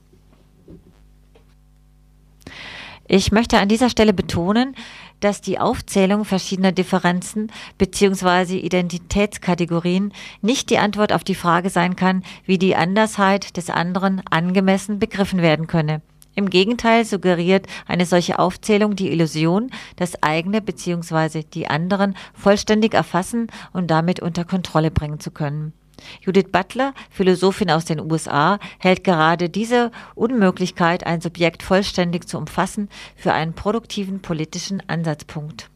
Ich 3.07 3.31
möchte 3.31 3.59
an 3.59 3.69
dieser 3.69 3.89
Stelle 3.89 4.13
betonen, 4.13 4.75
dass 5.21 5.39
die 5.39 5.59
Aufzählung 5.59 6.25
verschiedener 6.25 6.73
Differenzen 6.73 7.51
bzw. 7.77 8.57
Identitätskategorien 8.57 10.11
nicht 10.41 10.69
die 10.71 10.77
Antwort 10.77 11.13
auf 11.13 11.23
die 11.23 11.35
Frage 11.35 11.69
sein 11.69 11.95
kann, 11.95 12.23
wie 12.45 12.57
die 12.57 12.75
Andersheit 12.75 13.55
des 13.55 13.69
anderen 13.69 14.21
angemessen 14.29 14.99
begriffen 14.99 15.41
werden 15.41 15.67
könne. 15.67 16.01
Im 16.35 16.49
Gegenteil 16.49 17.05
suggeriert 17.05 17.65
eine 17.87 18.05
solche 18.05 18.39
Aufzählung 18.39 18.95
die 18.95 19.11
Illusion, 19.11 19.71
das 19.95 20.21
eigene 20.21 20.61
bzw. 20.61 21.43
die 21.43 21.67
anderen 21.67 22.15
vollständig 22.33 22.93
erfassen 22.93 23.47
und 23.71 23.89
damit 23.89 24.19
unter 24.19 24.43
Kontrolle 24.43 24.91
bringen 24.91 25.21
zu 25.21 25.31
können. 25.31 25.73
Judith 26.21 26.51
Butler, 26.51 26.93
Philosophin 27.09 27.71
aus 27.71 27.85
den 27.85 28.01
USA, 28.01 28.59
hält 28.79 29.05
gerade 29.05 29.49
diese 29.49 29.91
Unmöglichkeit, 30.13 31.05
ein 31.05 31.21
Subjekt 31.21 31.63
vollständig 31.63 32.27
zu 32.27 32.37
umfassen, 32.37 32.89
für 33.15 33.31
einen 33.31 33.53
produktiven 33.53 34.21
politischen 34.21 34.83
Ansatzpunkt. 34.89 35.69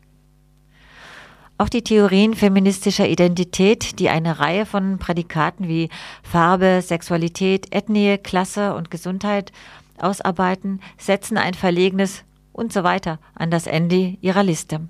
Auch 1.58 1.70
die 1.70 1.84
Theorien 1.84 2.36
feministischer 2.36 3.08
Identität, 3.08 4.00
die 4.00 4.10
eine 4.10 4.40
Reihe 4.40 4.66
von 4.66 4.98
Prädikaten 4.98 5.68
wie 5.68 5.90
Farbe, 6.24 6.82
Sexualität, 6.82 7.74
Ethnie, 7.76 8.18
Klasse 8.18 8.76
und 8.76 8.92
Gesundheit 8.92 9.52
ausarbeiten, 10.04 10.82
setzen 10.98 11.38
ein 11.38 11.54
verlegenes 11.54 12.24
und 12.52 12.74
so 12.74 12.84
weiter 12.84 13.20
an 13.36 13.52
das 13.52 13.68
Ende 13.68 14.18
ihrer 14.22 14.44
Liste. 14.44 14.82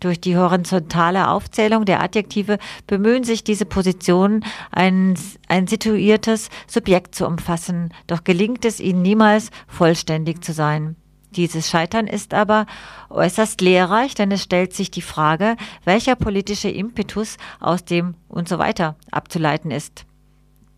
Durch 0.00 0.20
die 0.20 0.36
horizontale 0.36 1.28
Aufzählung 1.28 1.84
der 1.84 2.02
Adjektive 2.02 2.58
bemühen 2.86 3.22
sich 3.22 3.44
diese 3.44 3.66
Positionen, 3.66 4.44
ein, 4.70 5.14
ein 5.48 5.66
situiertes 5.66 6.48
Subjekt 6.66 7.14
zu 7.14 7.26
umfassen, 7.26 7.92
doch 8.06 8.24
gelingt 8.24 8.64
es 8.64 8.80
ihnen 8.80 9.02
niemals, 9.02 9.50
vollständig 9.68 10.42
zu 10.42 10.54
sein. 10.54 10.96
Dieses 11.32 11.70
Scheitern 11.70 12.06
ist 12.06 12.34
aber 12.34 12.66
äußerst 13.08 13.60
lehrreich, 13.60 14.14
denn 14.14 14.32
es 14.32 14.42
stellt 14.42 14.72
sich 14.72 14.90
die 14.90 15.02
Frage, 15.02 15.56
welcher 15.84 16.16
politische 16.16 16.68
Impetus 16.68 17.36
aus 17.60 17.84
dem 17.84 18.14
und 18.28 18.48
so 18.48 18.58
weiter 18.58 18.96
abzuleiten 19.12 19.70
ist. 19.70 20.06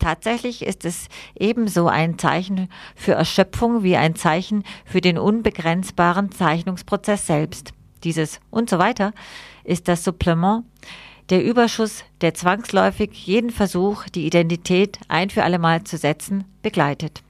Tatsächlich 0.03 0.65
ist 0.65 0.83
es 0.83 1.07
ebenso 1.33 1.87
ein 1.87 2.19
Zeichen 2.19 2.67
für 2.93 3.13
Erschöpfung 3.13 3.83
wie 3.83 3.95
ein 3.95 4.15
Zeichen 4.15 4.65
für 4.83 4.99
den 4.99 5.17
unbegrenzbaren 5.17 6.29
Zeichnungsprozess 6.29 7.25
selbst. 7.25 7.71
Dieses 8.03 8.41
und 8.49 8.69
so 8.69 8.79
weiter 8.79 9.13
ist 9.63 9.87
das 9.87 10.03
Supplement, 10.03 10.65
der 11.29 11.41
Überschuss, 11.41 12.03
der 12.19 12.33
zwangsläufig 12.33 13.13
jeden 13.25 13.49
Versuch, 13.49 14.09
die 14.09 14.27
Identität 14.27 14.99
ein 15.07 15.29
für 15.29 15.45
allemal 15.45 15.85
zu 15.85 15.95
setzen, 15.95 16.43
begleitet. 16.61 17.23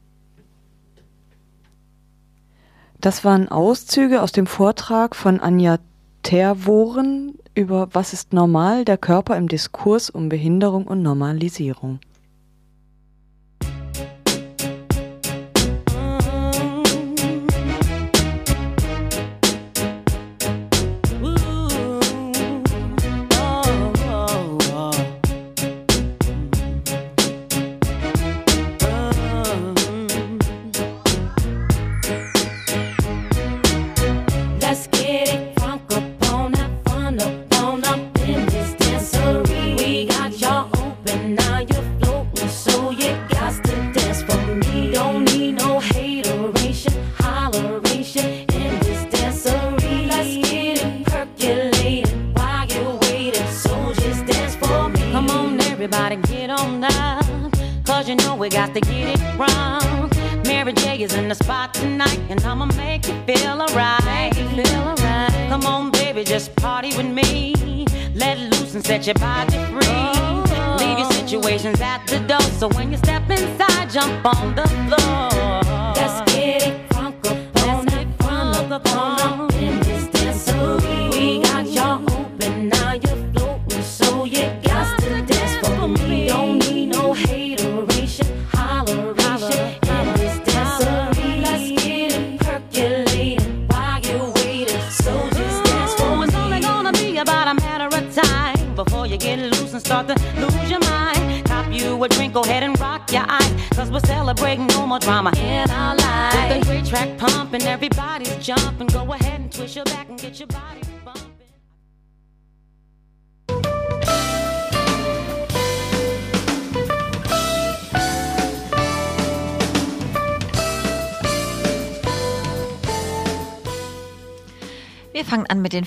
Das 2.99 3.23
waren 3.23 3.49
Auszüge 3.49 4.19
aus 4.19 4.31
dem 4.31 4.47
Vortrag 4.47 5.15
von 5.15 5.39
Anja 5.39 5.77
Terworen 6.23 7.35
über 7.53 7.89
Was 7.93 8.13
ist 8.13 8.33
normal, 8.33 8.83
der 8.83 8.97
Körper 8.97 9.37
im 9.37 9.47
Diskurs 9.47 10.09
um 10.09 10.27
Behinderung 10.27 10.87
und 10.87 11.03
Normalisierung. 11.03 11.99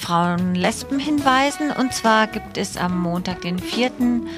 Mit 0.06 0.62
den 0.62 0.62
Frauen-Lesben-Hinweisen. 0.66 1.70
Und 1.72 1.92
zwar 1.92 2.26
gibt 2.26 2.58
es 2.58 2.76
am 2.76 3.00
Montag 3.00 3.42
den 3.42 3.58
vierten 3.58 4.28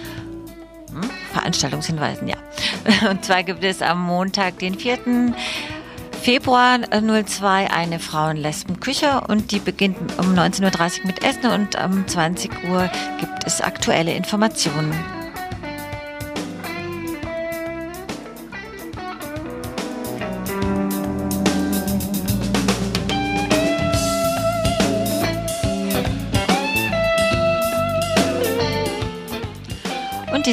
hm, 0.90 1.10
Veranstaltungshinweisen, 1.32 2.28
ja. 2.28 2.36
Und 3.10 3.24
zwar 3.24 3.42
gibt 3.42 3.64
es 3.64 3.82
am 3.82 4.02
Montag 4.02 4.58
den 4.58 4.74
4. 4.74 5.34
Februar 6.20 6.78
02 6.80 7.70
eine 7.70 7.98
Frauen-Lesben-Küche 8.00 9.22
und 9.28 9.52
die 9.52 9.60
beginnt 9.60 9.96
um 10.18 10.34
19.30 10.34 11.00
Uhr 11.00 11.06
mit 11.06 11.24
Essen 11.24 11.46
und 11.46 11.76
um 11.82 12.06
20 12.06 12.50
Uhr 12.68 12.90
gibt 13.20 13.46
es 13.46 13.60
aktuelle 13.60 14.12
Informationen. 14.12 14.92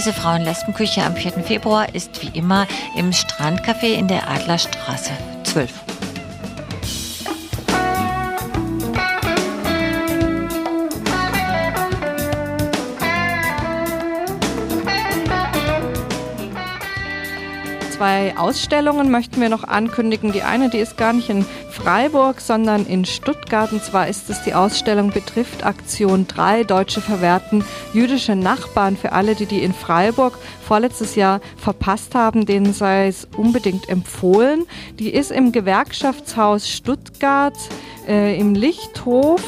Diese 0.05 0.21
Frauen-Lesben-Küche 0.21 1.01
am 1.01 1.15
4. 1.15 1.43
Februar 1.43 1.95
ist 1.95 2.21
wie 2.21 2.37
immer 2.37 2.67
im 2.95 3.09
Strandcafé 3.09 3.87
in 3.87 4.07
der 4.07 4.29
Adlerstraße 4.29 5.09
12. 5.45 5.71
Zwei 17.89 18.37
Ausstellungen 18.37 19.09
möchten 19.09 19.41
wir 19.41 19.49
noch 19.49 19.63
ankündigen. 19.63 20.31
Die 20.33 20.43
eine, 20.43 20.69
die 20.69 20.77
ist 20.77 20.97
gar 20.97 21.13
nicht 21.13 21.29
in 21.29 21.47
Freiburg, 21.85 22.41
sondern 22.41 22.87
in 22.87 23.05
Stuttgart. 23.05 23.71
Und 23.71 23.83
zwar 23.83 24.07
ist 24.07 24.27
es 24.31 24.41
die 24.41 24.55
Ausstellung 24.55 25.11
betrifft 25.11 25.63
Aktion 25.63 26.25
3, 26.25 26.63
Deutsche 26.63 26.99
verwerten 26.99 27.63
jüdische 27.93 28.35
Nachbarn. 28.35 28.97
Für 28.97 29.11
alle, 29.11 29.35
die 29.35 29.45
die 29.45 29.61
in 29.61 29.71
Freiburg 29.71 30.35
vorletztes 30.67 31.13
Jahr 31.13 31.41
verpasst 31.57 32.15
haben, 32.15 32.47
denen 32.47 32.73
sei 32.73 33.05
es 33.05 33.27
unbedingt 33.37 33.87
empfohlen. 33.87 34.65
Die 34.97 35.13
ist 35.13 35.29
im 35.29 35.51
Gewerkschaftshaus 35.51 36.67
Stuttgart 36.67 37.55
äh, 38.07 38.35
im 38.39 38.55
Lichthof 38.55 39.43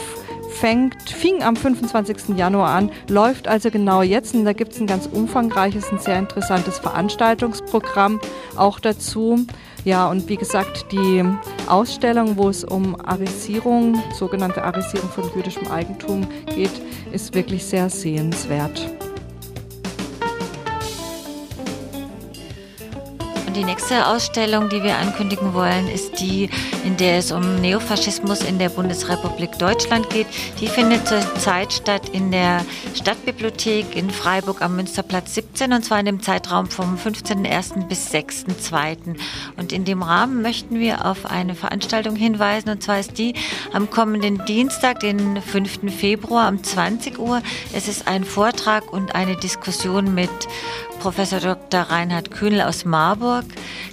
fängt, 0.47 1.09
fing 1.09 1.41
am 1.41 1.55
25. 1.55 2.37
Januar 2.37 2.69
an, 2.69 2.91
läuft 3.09 3.47
also 3.47 3.71
genau 3.71 4.03
jetzt 4.03 4.35
und 4.35 4.45
da 4.45 4.53
gibt 4.53 4.73
es 4.73 4.79
ein 4.79 4.85
ganz 4.85 5.07
umfangreiches 5.07 5.91
und 5.91 6.03
sehr 6.03 6.19
interessantes 6.19 6.77
Veranstaltungsprogramm 6.77 8.19
auch 8.55 8.79
dazu. 8.79 9.47
Ja, 9.87 10.09
und 10.09 10.27
wie 10.27 10.35
gesagt, 10.35 10.91
die 10.91 11.23
Ausstellung, 11.69 12.35
wo 12.35 12.49
es 12.49 12.65
um 12.65 12.99
Arisierung, 13.05 13.97
sogenannte 14.13 14.61
Arisierung 14.61 15.09
von 15.09 15.23
jüdischem 15.33 15.65
Eigentum 15.71 16.27
geht, 16.53 16.73
ist 17.13 17.33
wirklich 17.33 17.63
sehr 17.63 17.89
sehenswert. 17.89 18.96
Die 23.57 23.63
nächste 23.63 24.05
Ausstellung, 24.05 24.69
die 24.69 24.83
wir 24.83 24.97
ankündigen 24.97 25.55
wollen, 25.55 25.87
ist 25.87 26.19
die, 26.19 26.47
in 26.85 26.95
der 26.95 27.17
es 27.17 27.31
um 27.31 27.55
Neofaschismus 27.55 28.41
in 28.41 28.59
der 28.59 28.69
Bundesrepublik 28.69 29.57
Deutschland 29.57 30.11
geht. 30.11 30.27
Die 30.61 30.67
findet 30.67 31.07
zurzeit 31.07 31.73
statt 31.73 32.09
in 32.09 32.29
der 32.29 32.63
Stadtbibliothek 32.93 33.95
in 33.95 34.11
Freiburg 34.11 34.61
am 34.61 34.75
Münsterplatz 34.75 35.33
17 35.33 35.73
und 35.73 35.83
zwar 35.83 35.99
in 35.99 36.05
dem 36.05 36.21
Zeitraum 36.21 36.67
vom 36.67 36.97
15.01. 36.97 37.87
bis 37.87 38.11
6.02. 38.11 39.17
Und 39.57 39.71
in 39.71 39.85
dem 39.85 40.03
Rahmen 40.03 40.43
möchten 40.43 40.79
wir 40.79 41.05
auf 41.07 41.25
eine 41.25 41.55
Veranstaltung 41.55 42.15
hinweisen 42.15 42.69
und 42.69 42.83
zwar 42.83 42.99
ist 42.99 43.17
die 43.17 43.33
am 43.73 43.89
kommenden 43.89 44.45
Dienstag, 44.45 44.99
den 44.99 45.41
5. 45.41 45.91
Februar 45.97 46.49
um 46.49 46.63
20 46.63 47.17
Uhr. 47.17 47.41
Es 47.73 47.87
ist 47.87 48.07
ein 48.07 48.23
Vortrag 48.23 48.93
und 48.93 49.15
eine 49.15 49.35
Diskussion 49.35 50.13
mit 50.13 50.29
Professor 50.99 51.39
Dr. 51.39 51.81
Reinhard 51.81 52.31
Kühnel 52.31 52.61
aus 52.61 52.85
Marburg. 52.85 53.45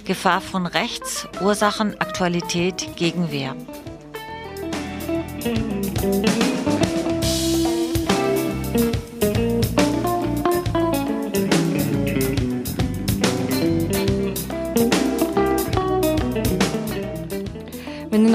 Gefahr 0.05 0.41
von 0.41 0.65
rechts, 0.65 1.27
Ursachen, 1.41 1.99
Aktualität, 1.99 2.95
Gegenwehr. 2.95 3.55
Wenn 5.41 6.54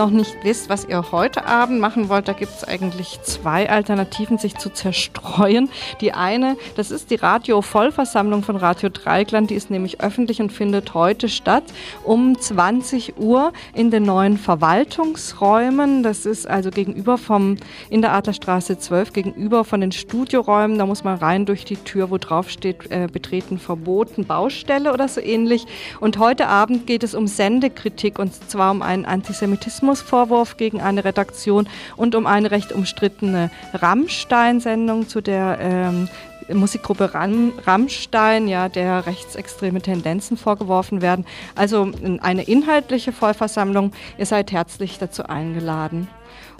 noch 0.00 0.08
nicht 0.08 0.34
wisst, 0.44 0.70
was 0.70 0.86
ihr 0.86 1.12
heute 1.12 1.44
Abend 1.44 1.78
machen 1.78 2.08
wollt, 2.08 2.26
da 2.26 2.32
gibt 2.32 2.52
es 2.56 2.64
eigentlich 2.64 3.20
zwei 3.20 3.68
Alternativen, 3.68 4.38
sich 4.38 4.56
zu 4.56 4.70
zerstreuen. 4.70 5.68
Die 6.00 6.12
eine, 6.12 6.56
das 6.74 6.90
ist 6.90 7.10
die 7.10 7.16
Radio-Vollversammlung 7.16 8.42
von 8.42 8.56
Radio 8.56 8.88
Dreigland, 8.88 9.50
die 9.50 9.56
ist 9.56 9.70
nämlich 9.70 10.00
öffentlich 10.00 10.40
und 10.40 10.52
findet 10.52 10.94
heute 10.94 11.28
statt 11.28 11.64
um 12.02 12.40
20 12.40 13.18
Uhr 13.18 13.52
in 13.74 13.90
den 13.90 14.04
neuen 14.04 14.38
Verwaltungsräumen. 14.38 16.02
Das 16.02 16.24
ist 16.24 16.48
also 16.48 16.70
gegenüber 16.70 17.18
vom, 17.18 17.58
in 17.90 18.00
der 18.00 18.14
Adlerstraße 18.14 18.78
12, 18.78 19.12
gegenüber 19.12 19.64
von 19.64 19.82
den 19.82 19.92
Studioräumen. 19.92 20.78
Da 20.78 20.86
muss 20.86 21.04
man 21.04 21.18
rein 21.18 21.44
durch 21.44 21.66
die 21.66 21.76
Tür, 21.76 22.10
wo 22.10 22.16
drauf 22.16 22.48
steht, 22.48 22.90
äh, 22.90 23.06
betreten 23.12 23.58
verboten, 23.58 24.24
Baustelle 24.24 24.94
oder 24.94 25.08
so 25.08 25.20
ähnlich. 25.20 25.66
Und 26.00 26.16
heute 26.16 26.46
Abend 26.46 26.86
geht 26.86 27.02
es 27.02 27.14
um 27.14 27.26
Sendekritik 27.26 28.18
und 28.18 28.32
zwar 28.48 28.70
um 28.70 28.80
einen 28.80 29.04
Antisemitismus 29.04 29.89
Rassismusvorwurf 29.90 30.56
gegen 30.56 30.80
eine 30.80 31.04
Redaktion 31.04 31.68
und 31.96 32.14
um 32.14 32.26
eine 32.26 32.50
recht 32.50 32.72
umstrittene 32.72 33.50
Rammstein-Sendung, 33.74 35.08
zu 35.08 35.20
der 35.20 35.58
ähm, 35.60 36.08
Musikgruppe 36.52 37.14
Ram, 37.14 37.52
Rammstein, 37.64 38.48
ja, 38.48 38.68
der 38.68 39.06
rechtsextreme 39.06 39.80
Tendenzen 39.80 40.36
vorgeworfen 40.36 41.00
werden. 41.00 41.24
Also 41.54 41.90
eine 42.22 42.42
inhaltliche 42.42 43.12
Vollversammlung. 43.12 43.92
Ihr 44.18 44.26
seid 44.26 44.50
herzlich 44.50 44.98
dazu 44.98 45.24
eingeladen. 45.24 46.08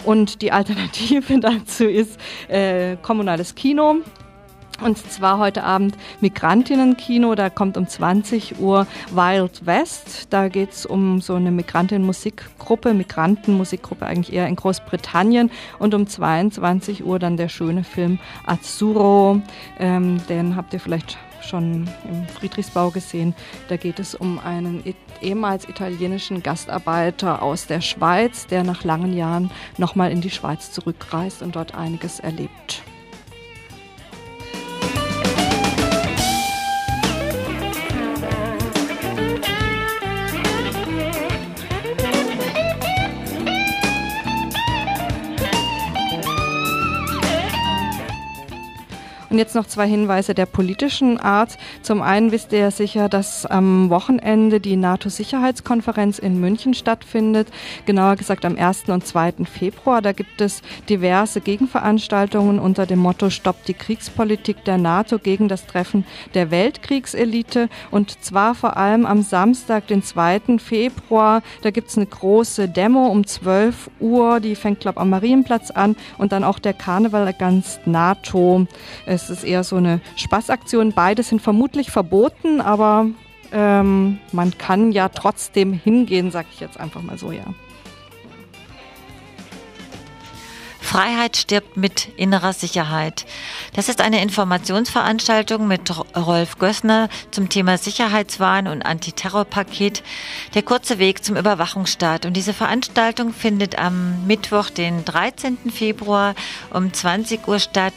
Und 0.05 0.41
die 0.41 0.51
Alternative 0.51 1.39
dazu 1.41 1.85
ist 1.85 2.19
äh, 2.47 2.95
kommunales 3.01 3.55
Kino. 3.55 3.97
Und 4.81 4.97
zwar 4.97 5.37
heute 5.37 5.63
Abend 5.63 5.95
Migrantinnenkino, 6.21 7.35
da 7.35 7.49
kommt 7.49 7.77
um 7.77 7.87
20 7.87 8.59
Uhr 8.59 8.87
Wild 9.11 9.65
West. 9.65 10.27
Da 10.31 10.47
geht 10.47 10.71
es 10.71 10.85
um 10.85 11.21
so 11.21 11.35
eine 11.35 11.51
Migrantinnen-Musikgruppe, 11.51 12.93
Migrantenmusikgruppe 12.93 14.05
eigentlich 14.05 14.33
eher 14.33 14.47
in 14.47 14.55
Großbritannien. 14.55 15.51
Und 15.77 15.93
um 15.93 16.07
22 16.07 17.05
Uhr 17.05 17.19
dann 17.19 17.37
der 17.37 17.49
schöne 17.49 17.83
Film 17.83 18.19
Azzurro. 18.45 19.41
Ähm, 19.79 20.19
den 20.27 20.55
habt 20.55 20.73
ihr 20.73 20.79
vielleicht 20.79 21.17
schon 21.43 21.87
im 22.09 22.27
Friedrichsbau 22.27 22.89
gesehen. 22.89 23.35
Da 23.67 23.77
geht 23.77 23.99
es 23.99 24.15
um 24.15 24.39
einen 24.39 24.83
ehemals 25.21 25.67
italienischen 25.67 26.41
Gastarbeiter 26.41 27.41
aus 27.41 27.67
der 27.67 27.81
Schweiz, 27.81 28.47
der 28.47 28.63
nach 28.63 28.83
langen 28.83 29.13
Jahren 29.13 29.51
nochmal 29.77 30.11
in 30.11 30.21
die 30.21 30.29
Schweiz 30.29 30.71
zurückreist 30.71 31.41
und 31.41 31.55
dort 31.55 31.75
einiges 31.75 32.19
erlebt. 32.19 32.83
Und 49.31 49.37
jetzt 49.37 49.55
noch 49.55 49.65
zwei 49.65 49.87
Hinweise 49.87 50.33
der 50.33 50.45
politischen 50.45 51.17
Art. 51.17 51.57
Zum 51.83 52.01
einen 52.01 52.33
wisst 52.33 52.51
ihr 52.51 52.59
ja 52.59 52.69
sicher, 52.69 53.07
dass 53.07 53.45
am 53.45 53.89
Wochenende 53.89 54.59
die 54.59 54.75
NATO-Sicherheitskonferenz 54.75 56.19
in 56.19 56.41
München 56.41 56.73
stattfindet. 56.73 57.47
Genauer 57.85 58.17
gesagt 58.17 58.43
am 58.43 58.57
1. 58.57 58.89
und 58.89 59.07
2. 59.07 59.45
Februar. 59.45 60.01
Da 60.01 60.11
gibt 60.11 60.41
es 60.41 60.61
diverse 60.89 61.39
Gegenveranstaltungen 61.39 62.59
unter 62.59 62.85
dem 62.85 62.99
Motto 62.99 63.29
Stoppt 63.29 63.69
die 63.69 63.73
Kriegspolitik 63.73 64.65
der 64.65 64.77
NATO 64.77 65.17
gegen 65.17 65.47
das 65.47 65.65
Treffen 65.65 66.05
der 66.33 66.51
Weltkriegselite. 66.51 67.69
Und 67.89 68.21
zwar 68.21 68.53
vor 68.53 68.75
allem 68.75 69.05
am 69.05 69.21
Samstag, 69.21 69.87
den 69.87 70.03
2. 70.03 70.57
Februar. 70.57 71.41
Da 71.61 71.71
gibt 71.71 71.87
es 71.87 71.95
eine 71.95 72.05
große 72.05 72.67
Demo 72.67 73.07
um 73.07 73.25
12 73.25 73.91
Uhr. 74.01 74.41
Die 74.41 74.55
fängt, 74.55 74.81
glaube 74.81 74.97
ich, 74.97 75.01
am 75.01 75.09
Marienplatz 75.09 75.71
an. 75.71 75.95
Und 76.17 76.33
dann 76.33 76.43
auch 76.43 76.59
der 76.59 76.73
Karneval 76.73 77.31
ganz 77.31 77.79
NATO. 77.85 78.67
Es 79.23 79.29
ist 79.29 79.43
eher 79.43 79.63
so 79.63 79.75
eine 79.75 80.01
Spaßaktion. 80.15 80.93
Beide 80.93 81.23
sind 81.23 81.41
vermutlich 81.41 81.91
verboten, 81.91 82.61
aber 82.61 83.07
ähm, 83.51 84.19
man 84.31 84.57
kann 84.57 84.91
ja 84.91 85.09
trotzdem 85.09 85.73
hingehen, 85.73 86.31
sag 86.31 86.45
ich 86.53 86.59
jetzt 86.59 86.79
einfach 86.79 87.01
mal 87.01 87.17
so, 87.17 87.31
ja. 87.31 87.45
Freiheit 90.91 91.37
stirbt 91.37 91.77
mit 91.77 92.09
innerer 92.17 92.51
Sicherheit. 92.51 93.25
Das 93.75 93.87
ist 93.87 94.01
eine 94.01 94.21
Informationsveranstaltung 94.21 95.65
mit 95.65 95.89
Rolf 96.17 96.59
Gössner 96.59 97.07
zum 97.31 97.47
Thema 97.47 97.77
Sicherheitswahn 97.77 98.67
und 98.67 98.81
Antiterrorpaket, 98.81 100.03
der 100.53 100.63
kurze 100.63 100.99
Weg 100.99 101.23
zum 101.23 101.37
Überwachungsstaat. 101.37 102.25
Und 102.25 102.33
diese 102.33 102.53
Veranstaltung 102.53 103.31
findet 103.31 103.79
am 103.79 104.27
Mittwoch, 104.27 104.69
den 104.69 105.05
13. 105.05 105.59
Februar 105.73 106.35
um 106.73 106.91
20 106.91 107.47
Uhr 107.47 107.59
statt 107.59 107.93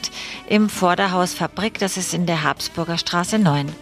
im 0.47 0.69
Vorderhaus 0.69 1.33
Fabrik. 1.33 1.77
Das 1.79 1.97
ist 1.97 2.13
in 2.13 2.25
der 2.25 2.43
Habsburger 2.43 2.97
Straße 2.97 3.39
9. 3.39 3.75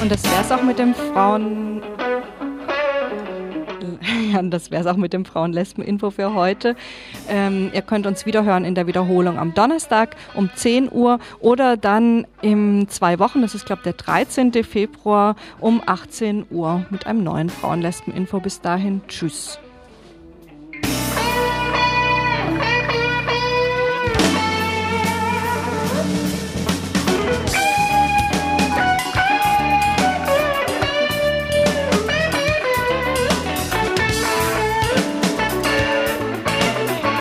Und 0.00 0.12
das 0.12 0.22
wäre 0.22 0.40
es 0.40 0.52
auch 0.52 0.62
mit 0.62 0.78
dem 0.78 0.94
Frauen 0.94 1.82
Jan, 4.34 4.50
das 4.50 4.70
wäre 4.70 4.82
es 4.82 4.86
auch 4.86 4.96
mit 4.96 5.12
dem 5.12 5.24
Frauen-Lesben-Info 5.24 6.10
für 6.10 6.34
heute. 6.34 6.74
Ähm, 7.28 7.70
ihr 7.72 7.82
könnt 7.82 8.06
uns 8.06 8.26
wiederhören 8.26 8.64
in 8.64 8.74
der 8.74 8.86
Wiederholung 8.86 9.38
am 9.38 9.54
Donnerstag 9.54 10.16
um 10.34 10.50
10 10.52 10.90
Uhr 10.90 11.20
oder 11.40 11.76
dann 11.76 12.26
in 12.42 12.88
zwei 12.88 13.18
Wochen, 13.18 13.42
das 13.42 13.54
ist 13.54 13.66
glaube 13.66 13.80
ich 13.84 13.84
der 13.84 13.92
13. 13.92 14.52
Februar 14.64 15.36
um 15.60 15.80
18 15.86 16.46
Uhr 16.50 16.84
mit 16.90 17.06
einem 17.06 17.22
neuen 17.22 17.48
Frauen-Lesben-Info. 17.48 18.40
Bis 18.40 18.60
dahin, 18.60 19.02
tschüss. 19.08 19.58